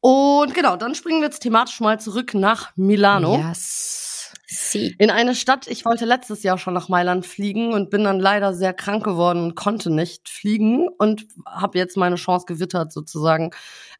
[0.00, 3.36] Und genau, dann springen wir jetzt thematisch mal zurück nach Milano.
[3.36, 4.08] Yes.
[4.50, 4.94] Sie.
[4.98, 8.54] In eine Stadt, ich wollte letztes Jahr schon nach Mailand fliegen und bin dann leider
[8.54, 13.50] sehr krank geworden und konnte nicht fliegen und habe jetzt meine Chance gewittert sozusagen,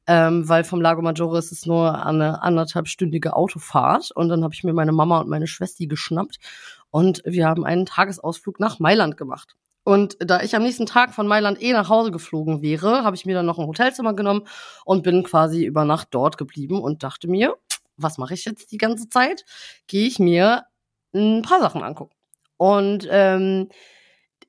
[0.06, 4.64] ähm, weil vom Lago Maggiore ist es nur eine anderthalbstündige Autofahrt und dann habe ich
[4.64, 6.38] mir meine Mama und meine Schwester geschnappt
[6.90, 9.54] und wir haben einen Tagesausflug nach Mailand gemacht.
[9.88, 13.24] Und da ich am nächsten Tag von Mailand eh nach Hause geflogen wäre, habe ich
[13.24, 14.46] mir dann noch ein Hotelzimmer genommen
[14.84, 17.56] und bin quasi über Nacht dort geblieben und dachte mir,
[17.96, 19.46] was mache ich jetzt die ganze Zeit?
[19.86, 20.66] Gehe ich mir
[21.14, 22.14] ein paar Sachen angucken.
[22.58, 23.70] Und ähm,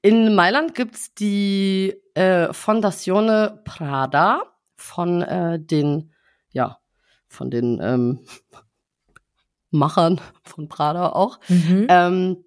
[0.01, 4.43] in Mailand gibt's die äh, Fondazione Prada
[4.75, 6.11] von äh, den,
[6.51, 6.79] ja,
[7.29, 8.19] von den ähm,
[9.71, 11.39] Machern von Prada auch.
[11.47, 11.87] Mhm.
[11.87, 12.43] Ähm,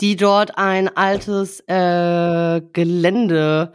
[0.00, 3.72] die dort ein altes äh, Gelände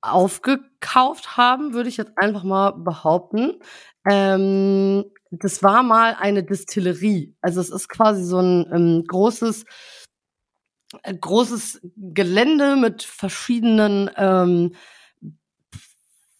[0.00, 3.60] aufgekauft haben, würde ich jetzt einfach mal behaupten.
[4.08, 7.34] Ähm, das war mal eine Distillerie.
[7.40, 9.64] Also es ist quasi so ein ähm, großes
[11.02, 14.74] äh, großes Gelände mit verschiedenen ähm,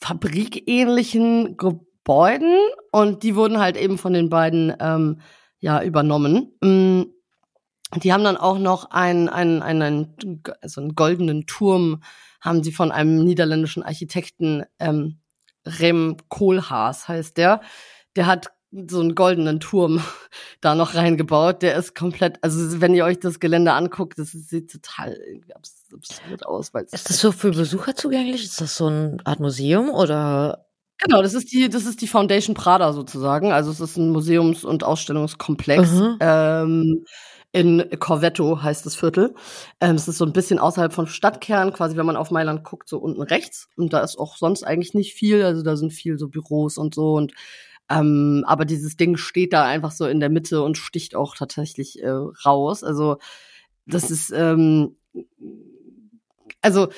[0.01, 2.57] fabrikähnlichen Gebäuden
[2.93, 5.21] und die wurden halt eben von den beiden ähm,
[5.59, 6.53] ja übernommen.
[6.61, 7.03] Mm,
[7.95, 12.03] die haben dann auch noch einen, einen, einen, also einen goldenen Turm,
[12.41, 15.21] haben sie von einem niederländischen Architekten, ähm,
[15.67, 17.61] Rem Koolhaas heißt der.
[18.15, 18.53] Der hat
[18.89, 20.01] so einen goldenen Turm
[20.61, 21.63] da noch reingebaut.
[21.63, 25.19] Der ist komplett, also wenn ihr euch das Gelände anguckt, das sieht total
[25.55, 26.75] absurd aus.
[26.75, 28.45] Weil ist das so für Besucher zugänglich?
[28.45, 30.67] Ist das so eine Art Museum oder?
[30.99, 33.53] Genau, das ist die, das ist die Foundation Prada sozusagen.
[33.53, 35.91] Also es ist ein Museums- und Ausstellungskomplex.
[35.91, 36.17] Mhm.
[36.21, 37.05] Ähm,
[37.53, 39.35] in Corvetto heißt das Viertel.
[39.81, 42.89] Ähm, es ist so ein bisschen außerhalb vom Stadtkern, quasi wenn man auf Mailand guckt,
[42.89, 43.69] so unten rechts.
[43.77, 45.43] Und da ist auch sonst eigentlich nicht viel.
[45.43, 47.15] Also da sind viel so Büros und so.
[47.15, 47.33] Und
[47.89, 52.03] ähm, aber dieses Ding steht da einfach so in der Mitte und sticht auch tatsächlich
[52.03, 52.83] äh, raus.
[52.83, 53.19] Also
[53.87, 54.97] das ist ähm,
[56.61, 56.89] also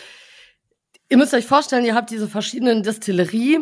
[1.10, 3.60] ihr müsst euch vorstellen, ihr habt diese verschiedenen Distillerie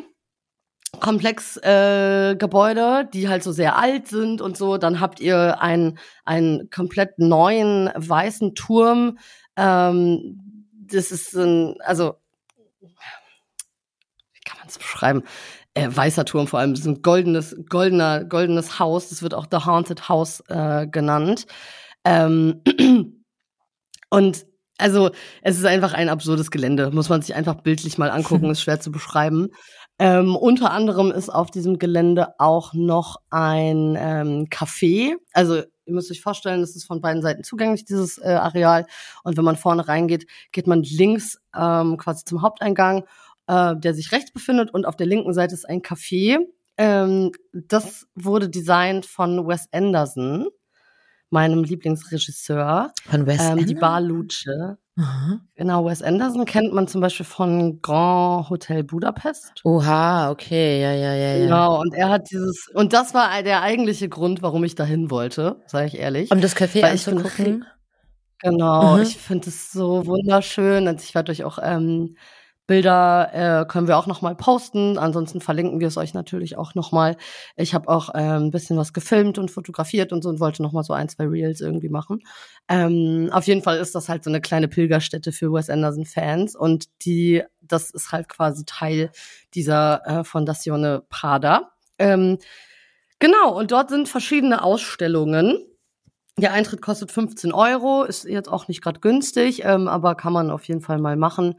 [0.93, 4.79] Komplexgebäude, äh, die halt so sehr alt sind und so.
[4.79, 9.19] Dann habt ihr einen, einen komplett neuen weißen Turm.
[9.57, 12.15] Ähm, das ist ein, also,
[12.81, 15.23] wie kann man es beschreiben?
[15.75, 16.73] Äh, weißer Turm vor allem.
[16.73, 19.11] Das ist ein goldenes, goldener, goldenes Haus.
[19.11, 21.47] Das wird auch The Haunted House äh, genannt.
[22.05, 22.63] Ähm,
[24.11, 24.47] und
[24.79, 25.11] also
[25.43, 28.81] es ist einfach ein absurdes Gelände, muss man sich einfach bildlich mal angucken, ist schwer
[28.81, 29.49] zu beschreiben.
[29.99, 35.15] Ähm, unter anderem ist auf diesem Gelände auch noch ein ähm, Café.
[35.33, 38.87] Also ihr müsst euch vorstellen, es ist von beiden Seiten zugänglich, dieses äh, Areal.
[39.25, 43.05] Und wenn man vorne reingeht, geht man links ähm, quasi zum Haupteingang,
[43.47, 44.75] äh, der sich rechts befindet.
[44.75, 46.39] Und auf der linken Seite ist ein Café.
[46.77, 50.49] Ähm, das wurde designt von Wes Anderson.
[51.31, 52.93] meinem Lieblingsregisseur.
[53.09, 54.77] Von Wes ähm, Die Bar Luce.
[55.57, 59.61] Genau, Wes Anderson kennt man zum Beispiel von Grand Hotel Budapest.
[59.63, 61.45] Oha, okay, ja, ja, ja, ja.
[61.45, 65.61] Genau, und er hat dieses, und das war der eigentliche Grund, warum ich dahin wollte,
[65.67, 66.31] sage ich ehrlich.
[66.31, 67.67] Um das Café anzugucken?
[68.41, 69.03] Genau, mhm.
[69.03, 70.89] ich finde es so wunderschön.
[70.89, 72.17] Also ich werde euch auch ähm,
[72.67, 74.99] Bilder äh, können wir auch noch mal posten.
[74.99, 77.17] Ansonsten verlinken wir es euch natürlich auch noch mal.
[77.57, 80.73] Ich habe auch äh, ein bisschen was gefilmt und fotografiert und so und wollte noch
[80.73, 82.23] mal so ein, zwei Reels irgendwie machen.
[82.69, 86.57] Ähm, auf jeden Fall ist das halt so eine kleine Pilgerstätte für Wes Anderson Fans
[86.57, 89.11] und die, das ist halt quasi Teil
[89.55, 91.71] dieser äh, Fondazione Prada.
[91.99, 92.39] Ähm,
[93.21, 95.65] genau und dort sind verschiedene Ausstellungen.
[96.39, 100.51] Der Eintritt kostet 15 Euro, ist jetzt auch nicht gerade günstig, ähm, aber kann man
[100.51, 101.55] auf jeden Fall mal machen.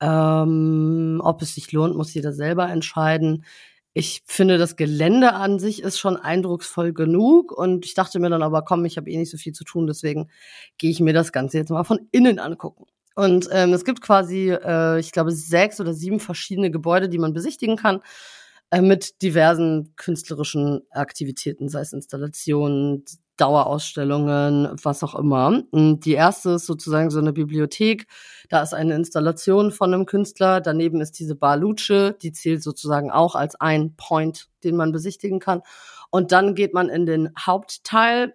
[0.00, 3.44] Ähm, ob es sich lohnt, muss jeder selber entscheiden.
[3.92, 8.42] Ich finde, das Gelände an sich ist schon eindrucksvoll genug und ich dachte mir dann
[8.42, 10.30] aber, komm, ich habe eh nicht so viel zu tun, deswegen
[10.78, 12.86] gehe ich mir das Ganze jetzt mal von innen angucken.
[13.16, 17.32] Und ähm, es gibt quasi, äh, ich glaube, sechs oder sieben verschiedene Gebäude, die man
[17.32, 18.00] besichtigen kann
[18.70, 23.04] äh, mit diversen künstlerischen Aktivitäten, sei es Installationen,
[23.40, 25.62] Dauerausstellungen, was auch immer.
[25.70, 28.06] Und die erste ist sozusagen so eine Bibliothek.
[28.48, 30.60] Da ist eine Installation von einem Künstler.
[30.60, 32.14] Daneben ist diese Bar Luce.
[32.22, 35.62] Die zählt sozusagen auch als ein Point, den man besichtigen kann.
[36.10, 38.34] Und dann geht man in den Hauptteil,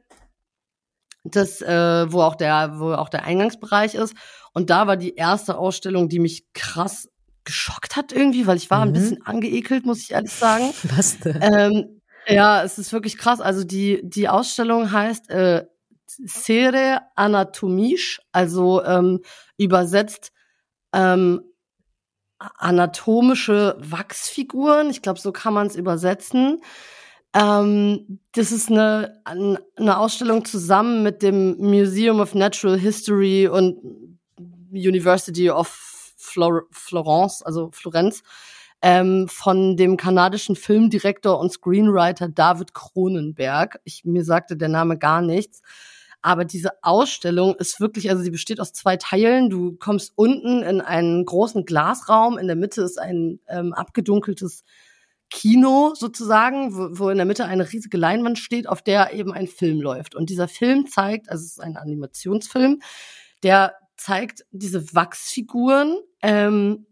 [1.24, 4.16] das, äh, wo auch der, wo auch der Eingangsbereich ist.
[4.54, 7.10] Und da war die erste Ausstellung, die mich krass
[7.44, 8.90] geschockt hat irgendwie, weil ich war mhm.
[8.90, 10.72] ein bisschen angeekelt, muss ich ehrlich sagen.
[10.96, 11.40] Was denn?
[11.42, 13.42] Ähm, ja, es ist wirklich krass.
[13.42, 15.66] Also die, die Ausstellung heißt äh,
[16.08, 19.22] Sere Anatomisch, also ähm,
[19.58, 20.32] übersetzt
[20.94, 21.42] ähm,
[22.38, 24.90] anatomische Wachsfiguren.
[24.90, 26.62] Ich glaube, so kann man es übersetzen.
[27.34, 33.78] Ähm, das ist eine, eine Ausstellung zusammen mit dem Museum of Natural History und
[34.72, 35.68] University of
[36.18, 38.24] Flor Florence, also Florenz
[38.82, 43.80] ähm, von dem kanadischen Filmdirektor und Screenwriter David Cronenberg.
[43.84, 45.62] Ich, mir sagte der Name gar nichts.
[46.22, 49.52] Aber diese Ausstellung ist wirklich, also sie besteht aus zwei Teilen.
[49.52, 52.40] Du kommst unten in einen großen Glasraum.
[52.40, 54.64] In der Mitte ist ein ähm, abgedunkeltes
[55.30, 59.48] Kino sozusagen, wo, wo in der Mitte eine riesige Leinwand steht, auf der eben ein
[59.48, 60.16] Film läuft.
[60.16, 62.82] Und dieser Film zeigt, also es ist ein Animationsfilm,
[63.44, 66.88] der zeigt diese Wachsfiguren, ähm,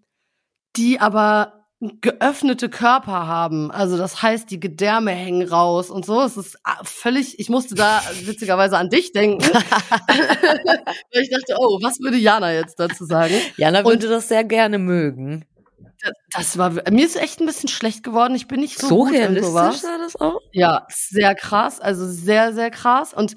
[0.75, 1.62] die aber
[2.01, 3.71] geöffnete Körper haben.
[3.71, 6.21] Also das heißt, die Gedärme hängen raus und so.
[6.21, 9.43] Es ist ah, völlig, ich musste da witzigerweise an dich denken.
[9.53, 13.33] Weil ich dachte, oh, was würde Jana jetzt dazu sagen?
[13.57, 15.45] Jana würde und, das sehr gerne mögen
[16.31, 18.35] das war mir ist echt ein bisschen schlecht geworden.
[18.35, 19.83] Ich bin nicht so, so gut realistisch in sowas.
[19.83, 20.39] war das auch.
[20.51, 23.35] Ja, sehr krass, also sehr sehr krass und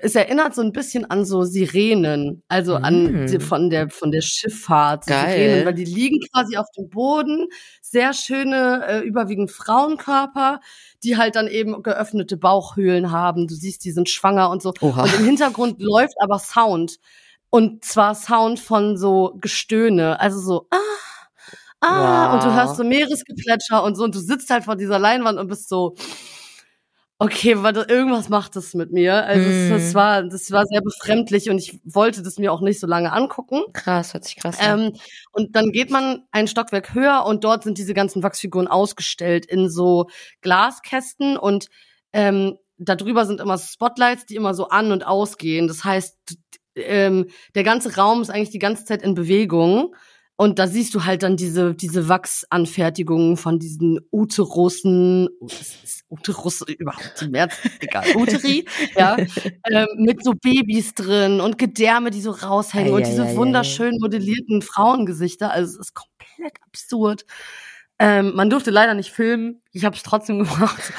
[0.00, 2.84] es erinnert so ein bisschen an so Sirenen, also mm.
[2.84, 5.32] an die, von der von der Schifffahrt Geil.
[5.32, 7.48] Sirenen, weil die liegen quasi auf dem Boden,
[7.80, 10.60] sehr schöne äh, überwiegend Frauenkörper,
[11.02, 13.46] die halt dann eben geöffnete Bauchhöhlen haben.
[13.46, 15.04] Du siehst, die sind schwanger und so Oha.
[15.04, 16.98] und im Hintergrund läuft aber Sound
[17.50, 20.76] und zwar Sound von so Gestöhne, also so ah
[21.80, 22.34] ah, wow.
[22.34, 25.48] und du hörst so Meeresgeplätscher und so und du sitzt halt vor dieser Leinwand und
[25.48, 25.94] bist so,
[27.20, 29.24] okay, warte, irgendwas macht das mit mir.
[29.26, 29.70] Also mm.
[29.70, 32.86] das, das, war, das war sehr befremdlich und ich wollte das mir auch nicht so
[32.86, 33.60] lange angucken.
[33.74, 34.80] Krass, hört sich krass an.
[34.80, 34.92] Ähm,
[35.32, 39.68] und dann geht man ein Stockwerk höher und dort sind diese ganzen Wachsfiguren ausgestellt in
[39.68, 40.08] so
[40.40, 41.68] Glaskästen und
[42.14, 45.68] ähm, darüber sind immer Spotlights, die immer so an und ausgehen.
[45.68, 46.16] Das heißt,
[46.74, 49.94] ähm, der ganze Raum ist eigentlich die ganze Zeit in Bewegung.
[50.40, 56.62] Und da siehst du halt dann diese, diese Wachsanfertigungen von diesen Uterussen, oh, ist Uterus
[56.66, 58.64] überhaupt die März, egal, Uteri,
[58.96, 59.18] ja,
[59.70, 63.98] ähm, mit so Babys drin und Gedärme, die so raushängen ei, und diese ei, wunderschön
[64.00, 65.50] modellierten Frauengesichter.
[65.50, 67.26] Also es ist komplett absurd.
[67.98, 69.60] Ähm, man durfte leider nicht filmen.
[69.72, 70.90] Ich habe es trotzdem gemacht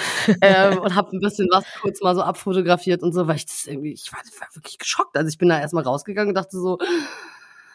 [0.42, 3.66] ähm, und habe ein bisschen was kurz mal so abfotografiert und so, weil ich das
[3.66, 5.18] irgendwie, ich war, war wirklich geschockt.
[5.18, 6.78] Also ich bin da erstmal rausgegangen und dachte so,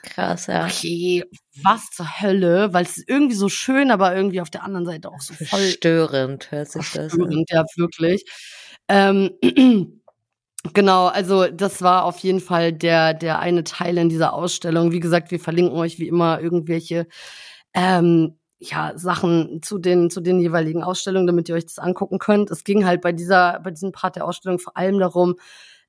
[0.06, 0.66] Krass, ja.
[0.66, 1.24] Okay,
[1.62, 2.72] was zur Hölle?
[2.72, 5.60] Weil es ist irgendwie so schön, aber irgendwie auf der anderen Seite auch so voll
[5.68, 7.44] störend, hört sich das an.
[7.48, 8.24] Ja, wirklich.
[8.88, 9.30] Ähm,
[10.74, 14.90] Genau, also das war auf jeden Fall der, der eine Teil in dieser Ausstellung.
[14.90, 17.06] Wie gesagt, wir verlinken euch wie immer irgendwelche
[17.74, 22.50] ähm, ja, Sachen zu den, zu den jeweiligen Ausstellungen, damit ihr euch das angucken könnt.
[22.50, 25.36] Es ging halt bei dieser, bei diesem Part der Ausstellung vor allem darum,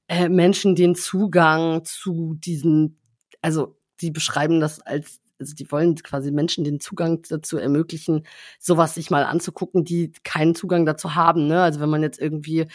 [0.08, 3.00] äh, Menschen den Zugang zu diesen,
[3.42, 8.26] also die beschreiben das als also die wollen quasi Menschen den Zugang dazu ermöglichen,
[8.60, 11.48] sowas sich mal anzugucken, die keinen Zugang dazu haben.
[11.48, 11.62] Ne?
[11.62, 12.66] Also wenn man jetzt irgendwie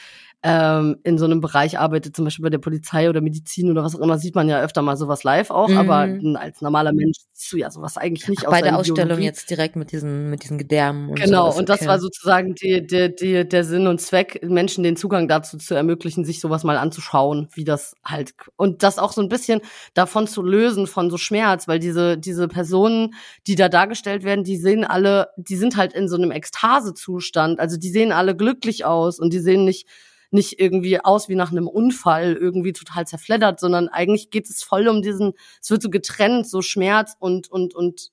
[0.45, 3.95] ähm, in so einem Bereich arbeitet, zum Beispiel bei der Polizei oder Medizin oder was
[3.95, 5.79] auch immer, sieht man ja öfter mal sowas live auch, mhm.
[5.79, 6.09] aber
[6.41, 8.47] als normaler Mensch siehst du ja sowas eigentlich nicht.
[8.47, 9.25] Ach, bei der Ausstellung Biologie.
[9.25, 11.89] jetzt direkt mit diesen, mit diesen Gedärmen und Genau, sowas, und das okay.
[11.89, 16.25] war sozusagen die, die, die, der Sinn und Zweck, Menschen den Zugang dazu zu ermöglichen,
[16.25, 19.61] sich sowas mal anzuschauen, wie das halt, und das auch so ein bisschen
[19.95, 23.15] davon zu lösen, von so Schmerz, weil diese, diese Personen,
[23.47, 27.77] die da dargestellt werden, die sehen alle, die sind halt in so einem Ekstasezustand, also
[27.77, 29.87] die sehen alle glücklich aus und die sehen nicht
[30.33, 34.89] nicht irgendwie aus wie nach einem Unfall, irgendwie total zerfleddert, sondern eigentlich geht es voll
[34.89, 38.11] um diesen, es wird so getrennt, so Schmerz und, und, und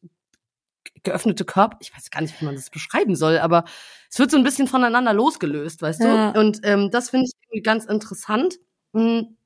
[1.04, 1.78] geöffnete Körper.
[1.82, 3.64] Ich weiß gar nicht, wie man das beschreiben soll, aber
[4.10, 6.32] es wird so ein bisschen voneinander losgelöst, weißt ja.
[6.32, 6.40] du?
[6.40, 8.60] Und ähm, das finde ich irgendwie ganz interessant.
[8.94, 9.38] Mhm.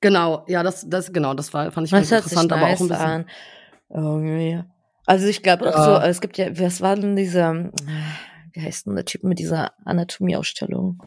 [0.00, 2.96] Genau, ja, das, das, genau, das war, fand ich ganz interessant, aber auch ein bisschen.
[2.96, 3.26] An.
[3.88, 4.62] Irgendwie.
[5.04, 6.00] Also ich glaube auch ja.
[6.00, 7.70] so, es gibt ja, was war denn dieser,
[8.52, 11.02] wie heißt denn der Typ mit dieser Anatomieausstellung?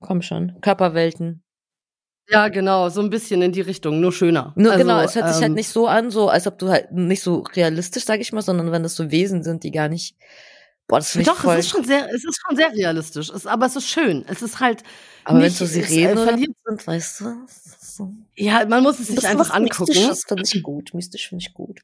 [0.00, 0.60] Komm schon.
[0.60, 1.42] Körperwelten.
[2.28, 4.52] Ja, genau, so ein bisschen in die Richtung, nur schöner.
[4.56, 6.58] Nur, also, genau, es hört ähm, sich halt ähm, nicht so an, so als ob
[6.58, 9.70] du halt nicht so realistisch, sag ich mal, sondern wenn das so Wesen sind, die
[9.70, 10.16] gar nicht.
[10.88, 11.56] Boah, das ist Doch, voll.
[11.56, 13.30] es ist schon sehr, es ist schon sehr realistisch.
[13.30, 14.24] Es, aber es ist schön.
[14.28, 14.82] Es ist halt.
[15.24, 17.24] Aber nicht, wenn so Sirenen äh, sind, weißt du?
[17.96, 18.12] So.
[18.34, 19.94] Ja, man muss es sich einfach angucken.
[20.06, 20.92] Das finde ich gut.
[20.92, 21.80] Mystisch finde ich gut.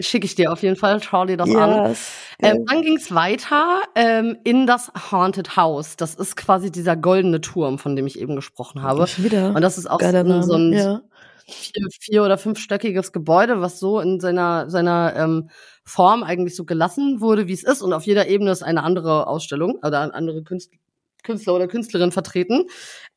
[0.00, 1.02] Schicke ich dir auf jeden Fall.
[1.02, 1.56] Schau dir das yes.
[1.56, 1.96] an.
[2.40, 5.96] Ähm, dann ging es weiter ähm, in das Haunted House.
[5.96, 9.06] Das ist quasi dieser goldene Turm, von dem ich eben gesprochen habe.
[9.16, 9.54] Wieder.
[9.54, 11.00] Und das ist auch so, so ein ja.
[11.46, 15.48] vier, vier- oder fünfstöckiges Gebäude, was so in seiner, seiner ähm,
[15.86, 17.80] Form eigentlich so gelassen wurde, wie es ist.
[17.80, 20.78] Und auf jeder Ebene ist eine andere Ausstellung oder eine andere Künstler
[21.24, 22.66] Künstler oder Künstlerin vertreten.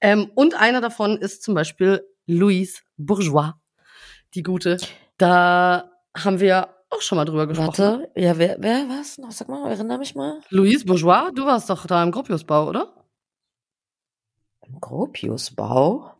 [0.02, 3.54] Ähm, und einer davon ist zum Beispiel Louise Bourgeois,
[4.34, 4.78] die gute.
[5.18, 7.78] Da haben wir auch schon mal drüber gesprochen.
[7.78, 9.18] Warte, ja, wer, wer was?
[9.18, 10.40] Noch, sag mal, erinnere mich mal.
[10.50, 12.94] Louise Bourgeois, du warst doch da im Gropiusbau, oder?
[14.66, 16.18] Im Gropiusbau?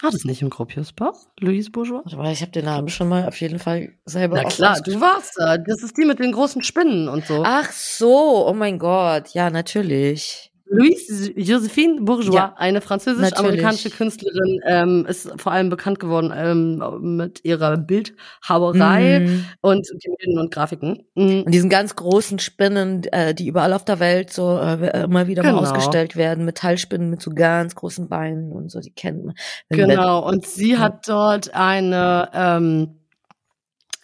[0.00, 1.12] War das nicht im Gropiusbau?
[1.40, 2.02] Louise Bourgeois?
[2.12, 5.34] Aber ich habe den Namen schon mal auf jeden Fall selber Na klar, du warst
[5.36, 5.58] da.
[5.58, 7.42] Das ist die mit den großen Spinnen und so.
[7.44, 9.30] Ach so, oh mein Gott.
[9.30, 10.52] Ja, natürlich.
[10.70, 17.44] Louise Josephine Bourgeois, ja, eine französisch-amerikanische Künstlerin, ähm, ist vor allem bekannt geworden ähm, mit
[17.44, 19.44] ihrer Bildhauerei mm.
[19.60, 21.04] und Gemälden und Grafiken.
[21.14, 21.42] Mm.
[21.44, 25.42] Und diesen ganz großen Spinnen, äh, die überall auf der Welt so äh, immer wieder
[25.42, 25.56] genau.
[25.56, 29.34] mal ausgestellt werden, Metallspinnen mit so ganz großen Beinen und so, die kennt man.
[29.70, 30.78] Genau, und sie ja.
[30.78, 32.97] hat dort eine ähm,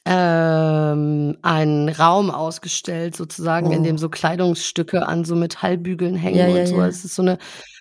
[0.07, 3.73] ähm, einen Raum ausgestellt, sozusagen, oh.
[3.73, 6.77] in dem so Kleidungsstücke an so Metallbügeln hängen ja, und ja, so.
[6.77, 6.87] Ja.
[6.87, 7.39] Es ist so eine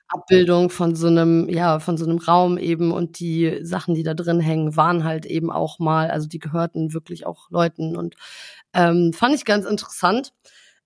[0.08, 4.14] Abbildung von so einem, ja, von so einem Raum eben und die Sachen, die da
[4.14, 8.16] drin hängen, waren halt eben auch mal, also die gehörten wirklich auch Leuten und
[8.74, 10.34] ähm, fand ich ganz interessant.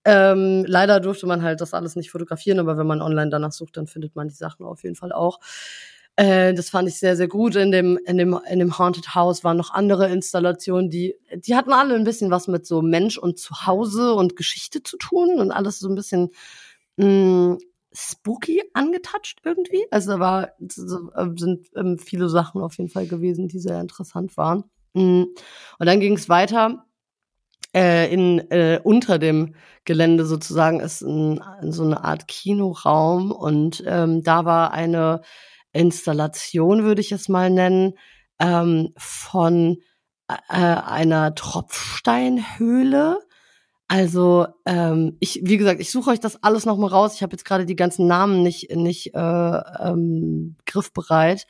[0.06, 3.76] Ähm, leider durfte man halt das alles nicht fotografieren, aber wenn man online danach sucht,
[3.78, 5.40] dann findet man die Sachen auf jeden Fall auch.
[6.18, 7.56] Äh, das fand ich sehr, sehr gut.
[7.56, 11.72] In dem, in dem, in dem Haunted House waren noch andere Installationen, die, die hatten
[11.72, 15.78] alle ein bisschen was mit so Mensch und Zuhause und Geschichte zu tun und alles
[15.80, 16.32] so ein bisschen
[16.98, 17.58] mh, mm,
[17.94, 19.86] spooky angetouched irgendwie.
[19.92, 24.38] Also da war, äh, sind ähm, viele Sachen auf jeden Fall gewesen, die sehr interessant
[24.38, 24.64] waren.
[24.94, 25.24] Mm.
[25.78, 26.84] Und dann ging es weiter.
[27.76, 29.54] Äh, in äh, unter dem
[29.86, 31.40] Gelände sozusagen ist ein,
[31.70, 35.22] so eine Art Kinoraum und ähm, da war eine
[35.78, 37.94] Installation, würde ich es mal nennen,
[38.40, 39.78] ähm, von
[40.28, 43.20] äh, einer Tropfsteinhöhle.
[43.88, 47.16] Also ähm, ich, wie gesagt, ich suche euch das alles noch mal raus.
[47.16, 51.48] Ich habe jetzt gerade die ganzen Namen nicht nicht äh, ähm, griffbereit,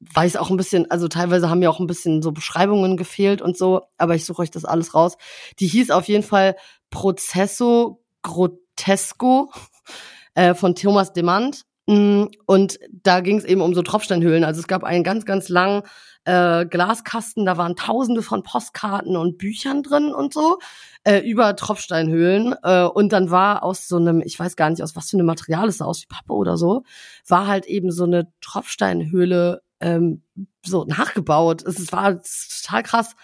[0.00, 3.42] weil es auch ein bisschen, also teilweise haben mir auch ein bisschen so Beschreibungen gefehlt
[3.42, 3.82] und so.
[3.98, 5.18] Aber ich suche euch das alles raus.
[5.58, 6.56] Die hieß auf jeden Fall
[6.90, 9.52] Processo Grotesco
[10.34, 14.44] äh, von Thomas Demand und da ging es eben um so Tropfsteinhöhlen.
[14.44, 15.82] Also es gab einen ganz, ganz langen
[16.24, 20.58] äh, Glaskasten, da waren tausende von Postkarten und Büchern drin und so,
[21.04, 22.54] äh, über Tropfsteinhöhlen.
[22.64, 25.26] Äh, und dann war aus so einem, ich weiß gar nicht, aus was für einem
[25.26, 26.82] Material es sah, aus wie Pappe oder so,
[27.28, 30.22] war halt eben so eine Tropfsteinhöhle ähm,
[30.64, 31.62] so nachgebaut.
[31.64, 33.14] Es war total krass.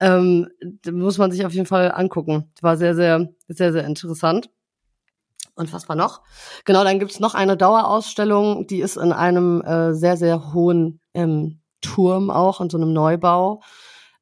[0.00, 0.48] Ähm,
[0.90, 2.52] muss man sich auf jeden Fall angucken.
[2.60, 4.50] War sehr, sehr, sehr, sehr interessant.
[5.56, 6.22] Und was war noch?
[6.64, 11.60] Genau, dann gibt's noch eine Dauerausstellung, die ist in einem äh, sehr, sehr hohen ähm,
[11.80, 13.62] Turm auch, in so einem Neubau.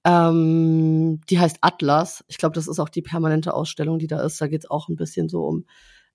[0.05, 2.25] Ähm, die heißt Atlas.
[2.29, 4.41] Ich glaube, das ist auch die permanente Ausstellung, die da ist.
[4.41, 5.65] Da geht's auch ein bisschen so um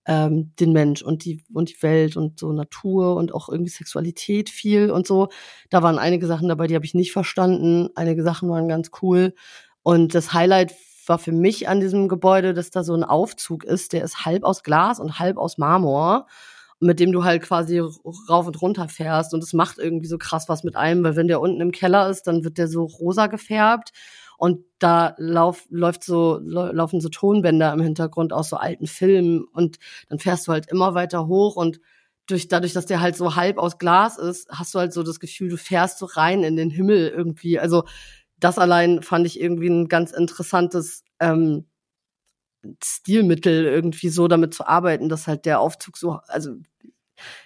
[0.05, 4.49] ähm, den Mensch und die und die Welt und so Natur und auch irgendwie Sexualität
[4.49, 5.29] viel und so.
[5.69, 7.89] Da waren einige Sachen dabei, die habe ich nicht verstanden.
[7.95, 9.33] Einige Sachen waren ganz cool.
[9.83, 10.73] Und das Highlight
[11.09, 14.43] war für mich an diesem Gebäude, dass da so ein Aufzug ist, der ist halb
[14.43, 16.27] aus Glas und halb aus Marmor
[16.79, 19.33] mit dem du halt quasi rauf und runter fährst.
[19.33, 22.09] Und es macht irgendwie so krass was mit einem, weil wenn der unten im Keller
[22.09, 23.91] ist, dann wird der so rosa gefärbt.
[24.37, 29.43] Und da lauf, läuft so, laufen so Tonbänder im Hintergrund aus so alten Filmen.
[29.43, 31.57] Und dann fährst du halt immer weiter hoch.
[31.57, 31.81] Und
[32.27, 35.19] durch, dadurch, dass der halt so halb aus Glas ist, hast du halt so das
[35.19, 37.59] Gefühl, du fährst so rein in den Himmel irgendwie.
[37.59, 37.83] Also
[38.39, 41.65] das allein fand ich irgendwie ein ganz interessantes ähm,
[42.83, 46.55] Stilmittel, irgendwie so damit zu arbeiten, dass halt der Aufzug so, also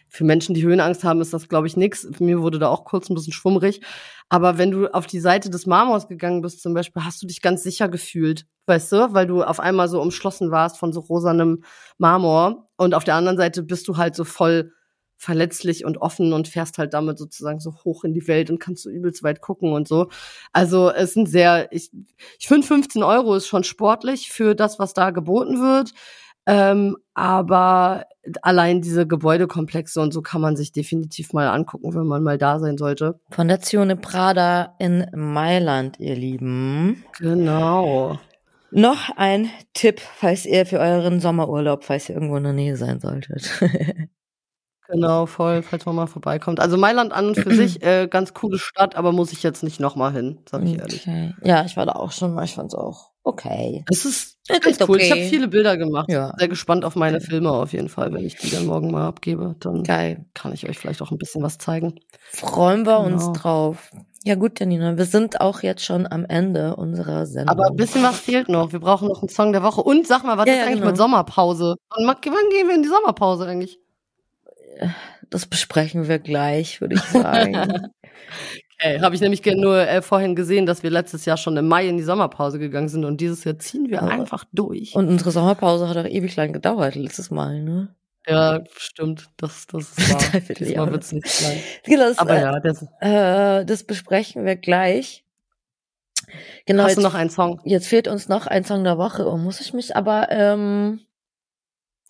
[0.07, 2.07] für Menschen, die Höhenangst haben, ist das, glaube ich, nix.
[2.19, 3.81] Mir wurde da auch kurz ein bisschen schwummrig.
[4.29, 7.41] Aber wenn du auf die Seite des Marmors gegangen bist, zum Beispiel, hast du dich
[7.41, 11.63] ganz sicher gefühlt, weißt du, weil du auf einmal so umschlossen warst von so rosanem
[11.97, 12.69] Marmor.
[12.77, 14.71] Und auf der anderen Seite bist du halt so voll
[15.18, 18.84] verletzlich und offen und fährst halt damit sozusagen so hoch in die Welt und kannst
[18.84, 20.09] so übelst weit gucken und so.
[20.51, 21.91] Also es sind sehr, ich,
[22.39, 25.93] ich finde 15 Euro ist schon sportlich für das, was da geboten wird.
[26.45, 28.05] Ähm, aber
[28.41, 32.59] allein diese Gebäudekomplexe und so kann man sich definitiv mal angucken, wenn man mal da
[32.59, 33.20] sein sollte.
[33.32, 37.05] Fondazione Prada in Mailand, ihr Lieben.
[37.20, 38.20] Genau.
[38.72, 42.99] Noch ein Tipp, falls ihr für euren Sommerurlaub, falls ihr irgendwo in der Nähe sein
[42.99, 43.49] solltet.
[44.89, 46.59] Genau, voll, falls man mal vorbeikommt.
[46.59, 49.79] Also Mailand an und für sich äh, ganz coole Stadt, aber muss ich jetzt nicht
[49.79, 51.07] nochmal hin, sag ich ehrlich.
[51.07, 51.34] Okay.
[51.43, 53.86] Ja, ich war da auch schon mal, ich fand's auch okay.
[53.91, 54.95] Es ist echt cool.
[54.95, 55.03] Okay.
[55.03, 56.09] Ich habe viele Bilder gemacht.
[56.09, 56.34] Ja.
[56.38, 59.55] Sehr gespannt auf meine Filme auf jeden Fall, wenn ich die dann morgen mal abgebe.
[59.59, 60.25] Dann Geil.
[60.34, 61.99] kann ich euch vielleicht auch ein bisschen was zeigen.
[62.31, 63.05] Freuen wir genau.
[63.05, 63.91] uns drauf.
[64.25, 67.49] Ja gut, Janina, wir sind auch jetzt schon am Ende unserer Sendung.
[67.49, 68.71] Aber ein bisschen was fehlt noch.
[68.71, 69.81] Wir brauchen noch einen Song der Woche.
[69.81, 70.91] Und sag mal, was ja, ist ja, eigentlich genau.
[70.91, 71.75] mit Sommerpause?
[71.95, 73.79] Und wann gehen wir in die Sommerpause eigentlich?
[75.30, 77.55] Das besprechen wir gleich, würde ich sagen.
[78.80, 81.88] okay, habe ich nämlich nur äh, vorhin gesehen, dass wir letztes Jahr schon im Mai
[81.88, 84.07] in die Sommerpause gegangen sind und dieses Jahr ziehen wir ja.
[84.07, 84.95] einfach durch.
[84.95, 87.95] Und unsere Sommerpause hat auch ewig lang gedauert letztes Mal, ne?
[88.28, 89.30] Ja, stimmt.
[89.38, 90.41] Das, das ist wahr.
[90.57, 91.26] Diesmal wird's nicht.
[91.84, 95.26] Genau, das, aber ja, das, äh, das besprechen wir gleich.
[96.65, 96.84] Genau.
[96.84, 97.59] Hast jetzt, du noch einen Song?
[97.65, 99.28] Jetzt fehlt uns noch ein Song der Woche.
[99.28, 101.01] Und muss ich mich aber ähm,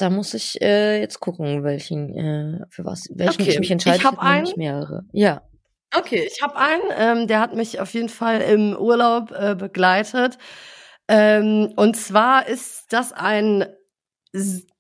[0.03, 3.51] da muss ich äh, jetzt gucken, welchen, äh, für was, welchen okay.
[3.51, 3.95] ich mich entscheide.
[3.95, 4.51] Ich habe einen.
[4.57, 5.05] mehrere.
[5.13, 5.43] Ja.
[5.95, 10.37] Okay, ich habe einen, ähm, der hat mich auf jeden Fall im Urlaub äh, begleitet.
[11.07, 13.65] Ähm, und zwar ist das ein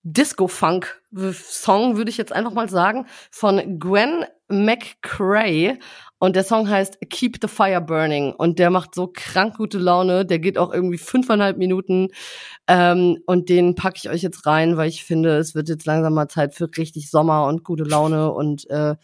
[0.03, 5.79] Disco-Funk-Song, würde ich jetzt einfach mal sagen, von Gwen McCrae.
[6.23, 8.31] Und der Song heißt Keep the Fire Burning.
[8.31, 10.25] Und der macht so krank gute Laune.
[10.25, 12.07] Der geht auch irgendwie fünfeinhalb Minuten.
[12.65, 16.13] Ähm, und den packe ich euch jetzt rein, weil ich finde, es wird jetzt langsam
[16.13, 18.31] mal Zeit für richtig Sommer und gute Laune.
[18.31, 18.95] Und äh,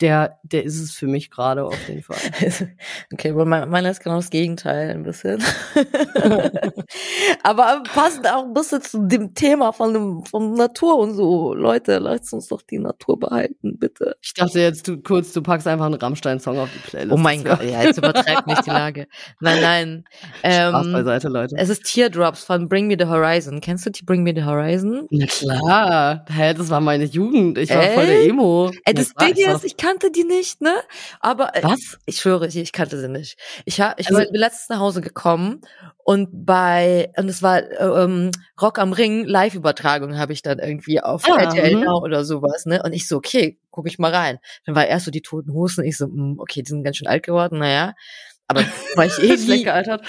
[0.00, 2.16] der, der ist es für mich gerade auf jeden Fall.
[3.12, 5.42] okay, aber meiner ist genau das Gegenteil ein bisschen.
[7.42, 11.52] aber passend auch ein bisschen zu dem Thema von, dem, von Natur und so.
[11.52, 14.16] Leute, lasst uns doch die Natur behalten, bitte.
[14.22, 17.12] Ich dachte jetzt du, kurz, du packst einfach einen Rammstein-Song auf die Playlist.
[17.12, 19.06] Oh mein Gott, ja, jetzt übertreibt nicht die Lage.
[19.40, 20.04] Nein, nein.
[20.42, 21.56] Ähm, Spaß beiseite, Leute.
[21.58, 23.60] Es ist Teardrops von Bring Me the Horizon.
[23.60, 25.06] Kennst du die Bring Me the Horizon?
[25.10, 26.24] Na klar.
[26.30, 27.58] Hä, das war meine Jugend.
[27.58, 27.94] Ich war äh?
[27.94, 28.70] voll der Emo.
[28.84, 30.74] Ey, das Ding ist, ich kann kannte die nicht, ne?
[31.20, 31.98] Aber äh, was?
[32.06, 33.38] Ich schwöre, ich, ich kannte sie nicht.
[33.64, 35.60] Ich hab, ich also, bin letztens nach Hause gekommen
[35.98, 38.30] und bei und es war äh, ähm,
[38.60, 41.76] Rock am Ring Live-Übertragung habe ich dann irgendwie auf ah, RTL.
[41.76, 42.82] Now oder sowas, ne?
[42.82, 44.38] Und ich so, okay, guck ich mal rein.
[44.64, 46.96] Dann war erst so die toten Hosen, ich so, mh, hm, okay, die sind ganz
[46.96, 47.94] schön alt geworden, naja.
[48.46, 48.64] Aber
[48.94, 50.04] war ich eh schlecht gealtert.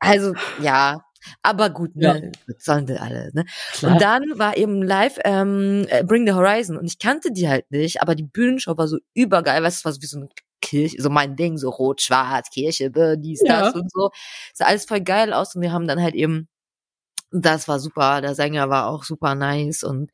[0.00, 1.05] Also ja,
[1.42, 2.54] aber gut, ne, ja.
[2.58, 3.44] sollen wir alle, ne?
[3.72, 3.92] Klar.
[3.92, 7.70] Und dann war eben live ähm, äh, Bring the Horizon und ich kannte die halt
[7.70, 10.28] nicht, aber die Bühnenshow war so übergeil, weißt du, was wie so eine
[10.60, 13.80] Kirche, so mein Ding, so rot, schwarz, Kirche, dies, das ja.
[13.80, 14.10] und so.
[14.54, 16.48] Sah alles voll geil aus und wir haben dann halt eben,
[17.30, 20.10] das war super, der Sänger war auch super nice und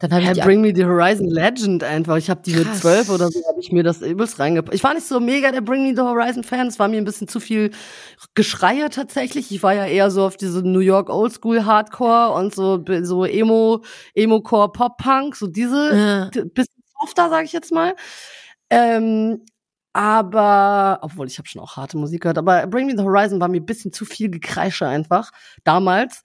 [0.00, 2.16] dann habe ich ja, Bring Me the Horizon Legend einfach.
[2.16, 2.64] Ich habe die Krass.
[2.64, 4.74] mit zwölf oder so habe ich mir das übelst reingepackt.
[4.74, 6.68] Ich war nicht so mega der Bring Me the Horizon Fan.
[6.68, 7.70] Es war mir ein bisschen zu viel
[8.34, 9.52] Geschreie tatsächlich.
[9.52, 13.82] Ich war ja eher so auf diese New York Oldschool Hardcore und so so Emo
[14.14, 16.42] Emo Core Pop Punk, so diese ja.
[16.44, 17.94] bisschen softer, sage ich jetzt mal.
[18.70, 19.44] Ähm,
[19.92, 23.48] aber, obwohl ich habe schon auch harte Musik gehört, aber Bring Me the Horizon war
[23.48, 25.30] mir ein bisschen zu viel Gekreische einfach
[25.64, 26.22] damals.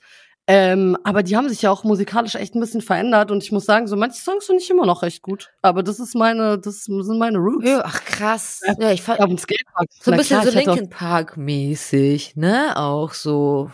[0.47, 3.65] Ähm, aber die haben sich ja auch musikalisch echt ein bisschen verändert und ich muss
[3.65, 5.51] sagen, so manche Songs finde ich immer noch recht gut.
[5.63, 7.67] Aber das ist meine, das sind meine Roots.
[7.67, 8.61] Ja, ach krass.
[8.79, 9.19] Ja, ich fand.
[9.19, 12.77] So ein bisschen klar, so Linkin Park mäßig, ne?
[12.77, 13.71] Auch so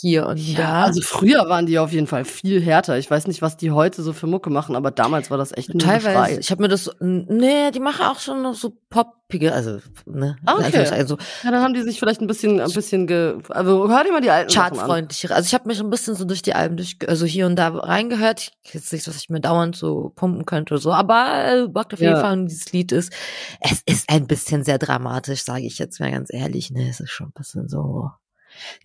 [0.00, 0.82] hier und ja, da.
[0.84, 2.98] Also früher waren die auf jeden Fall viel härter.
[2.98, 5.72] Ich weiß nicht, was die heute so für Mucke machen, aber damals war das echt
[5.72, 6.40] nur Teilweise.
[6.40, 10.36] Ich habe mir das, nee, die machen auch schon noch so poppige, also ne.
[10.46, 10.88] Okay.
[10.88, 14.12] Also, ja, dann haben die sich vielleicht ein bisschen, ein bisschen, ge, also hör dir
[14.12, 15.34] mal die alten Chartfreundlichere.
[15.34, 17.68] Also ich habe mich ein bisschen so durch die Alben durch, also hier und da
[17.68, 18.52] reingehört.
[18.62, 21.92] Ich jetzt nicht, dass ich mir dauernd so pumpen könnte oder so, aber äh, Bock
[21.92, 22.20] auf jeden ja.
[22.20, 23.12] Fall, und dieses Lied ist,
[23.60, 26.70] es ist ein bisschen sehr dramatisch, sage ich jetzt mal ganz ehrlich.
[26.70, 28.10] Ne, es ist schon ein bisschen so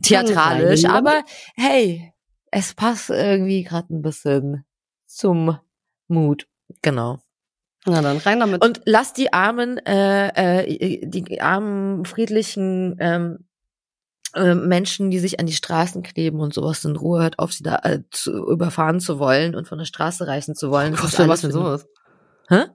[0.03, 1.23] theatralisch, aber
[1.55, 2.13] hey,
[2.51, 4.65] es passt irgendwie gerade ein bisschen
[5.05, 5.57] zum
[6.07, 6.47] Mut.
[6.81, 7.19] Genau.
[7.85, 8.63] Na dann rein damit.
[8.63, 13.45] Und lass die armen, äh, äh, die armen friedlichen ähm,
[14.33, 17.63] äh, Menschen, die sich an die Straßen kleben und sowas in Ruhe, hört auf, sie
[17.63, 20.93] da äh, zu, überfahren zu wollen und von der Straße reißen zu wollen.
[20.93, 21.87] Oh Gott, was denn sowas?
[22.49, 22.65] Hä?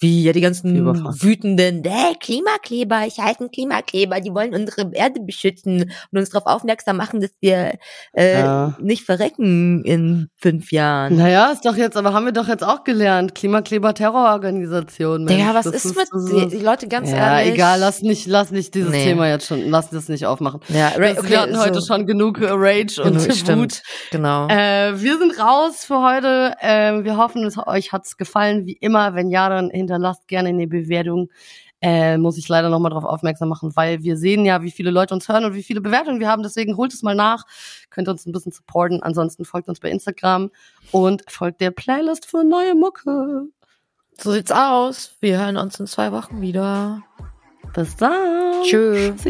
[0.00, 0.74] Wie ja die ganzen
[1.22, 6.46] wütenden, äh, Klimakleber, ich halte einen Klimakleber, die wollen unsere Erde beschützen und uns darauf
[6.46, 7.78] aufmerksam machen, dass wir
[8.12, 8.76] äh, ja.
[8.80, 11.16] nicht verrecken in fünf Jahren.
[11.16, 15.28] Naja, ist doch jetzt, aber haben wir doch jetzt auch gelernt, Klimakleber Terrororganisation.
[15.28, 17.48] Ja, was ist, ist mit ist, die, Leute ganz ja, ehrlich?
[17.48, 19.04] Ja, egal, lass nicht, lass nicht dieses nee.
[19.04, 20.60] Thema jetzt schon, lass das nicht aufmachen.
[20.68, 23.82] Ja, okay, wir hatten so heute schon genug Rage und stimmt, Wut.
[24.10, 24.48] Genau.
[24.48, 26.54] Äh, wir sind raus für heute.
[26.60, 29.14] Äh, wir hoffen, es euch hat's gefallen, wie immer.
[29.14, 31.30] Wenn ja, dann hinter hinterlasst gerne eine Bewertung.
[31.80, 35.12] Äh, muss ich leider nochmal darauf aufmerksam machen, weil wir sehen ja, wie viele Leute
[35.12, 36.42] uns hören und wie viele Bewertungen wir haben.
[36.42, 37.44] Deswegen holt es mal nach,
[37.90, 39.02] könnt uns ein bisschen supporten.
[39.02, 40.50] Ansonsten folgt uns bei Instagram
[40.92, 43.48] und folgt der Playlist für neue Mucke.
[44.18, 45.16] So sieht's aus.
[45.20, 47.02] Wir hören uns in zwei Wochen wieder.
[47.74, 48.62] Bis dann.
[48.62, 49.22] Tschüss.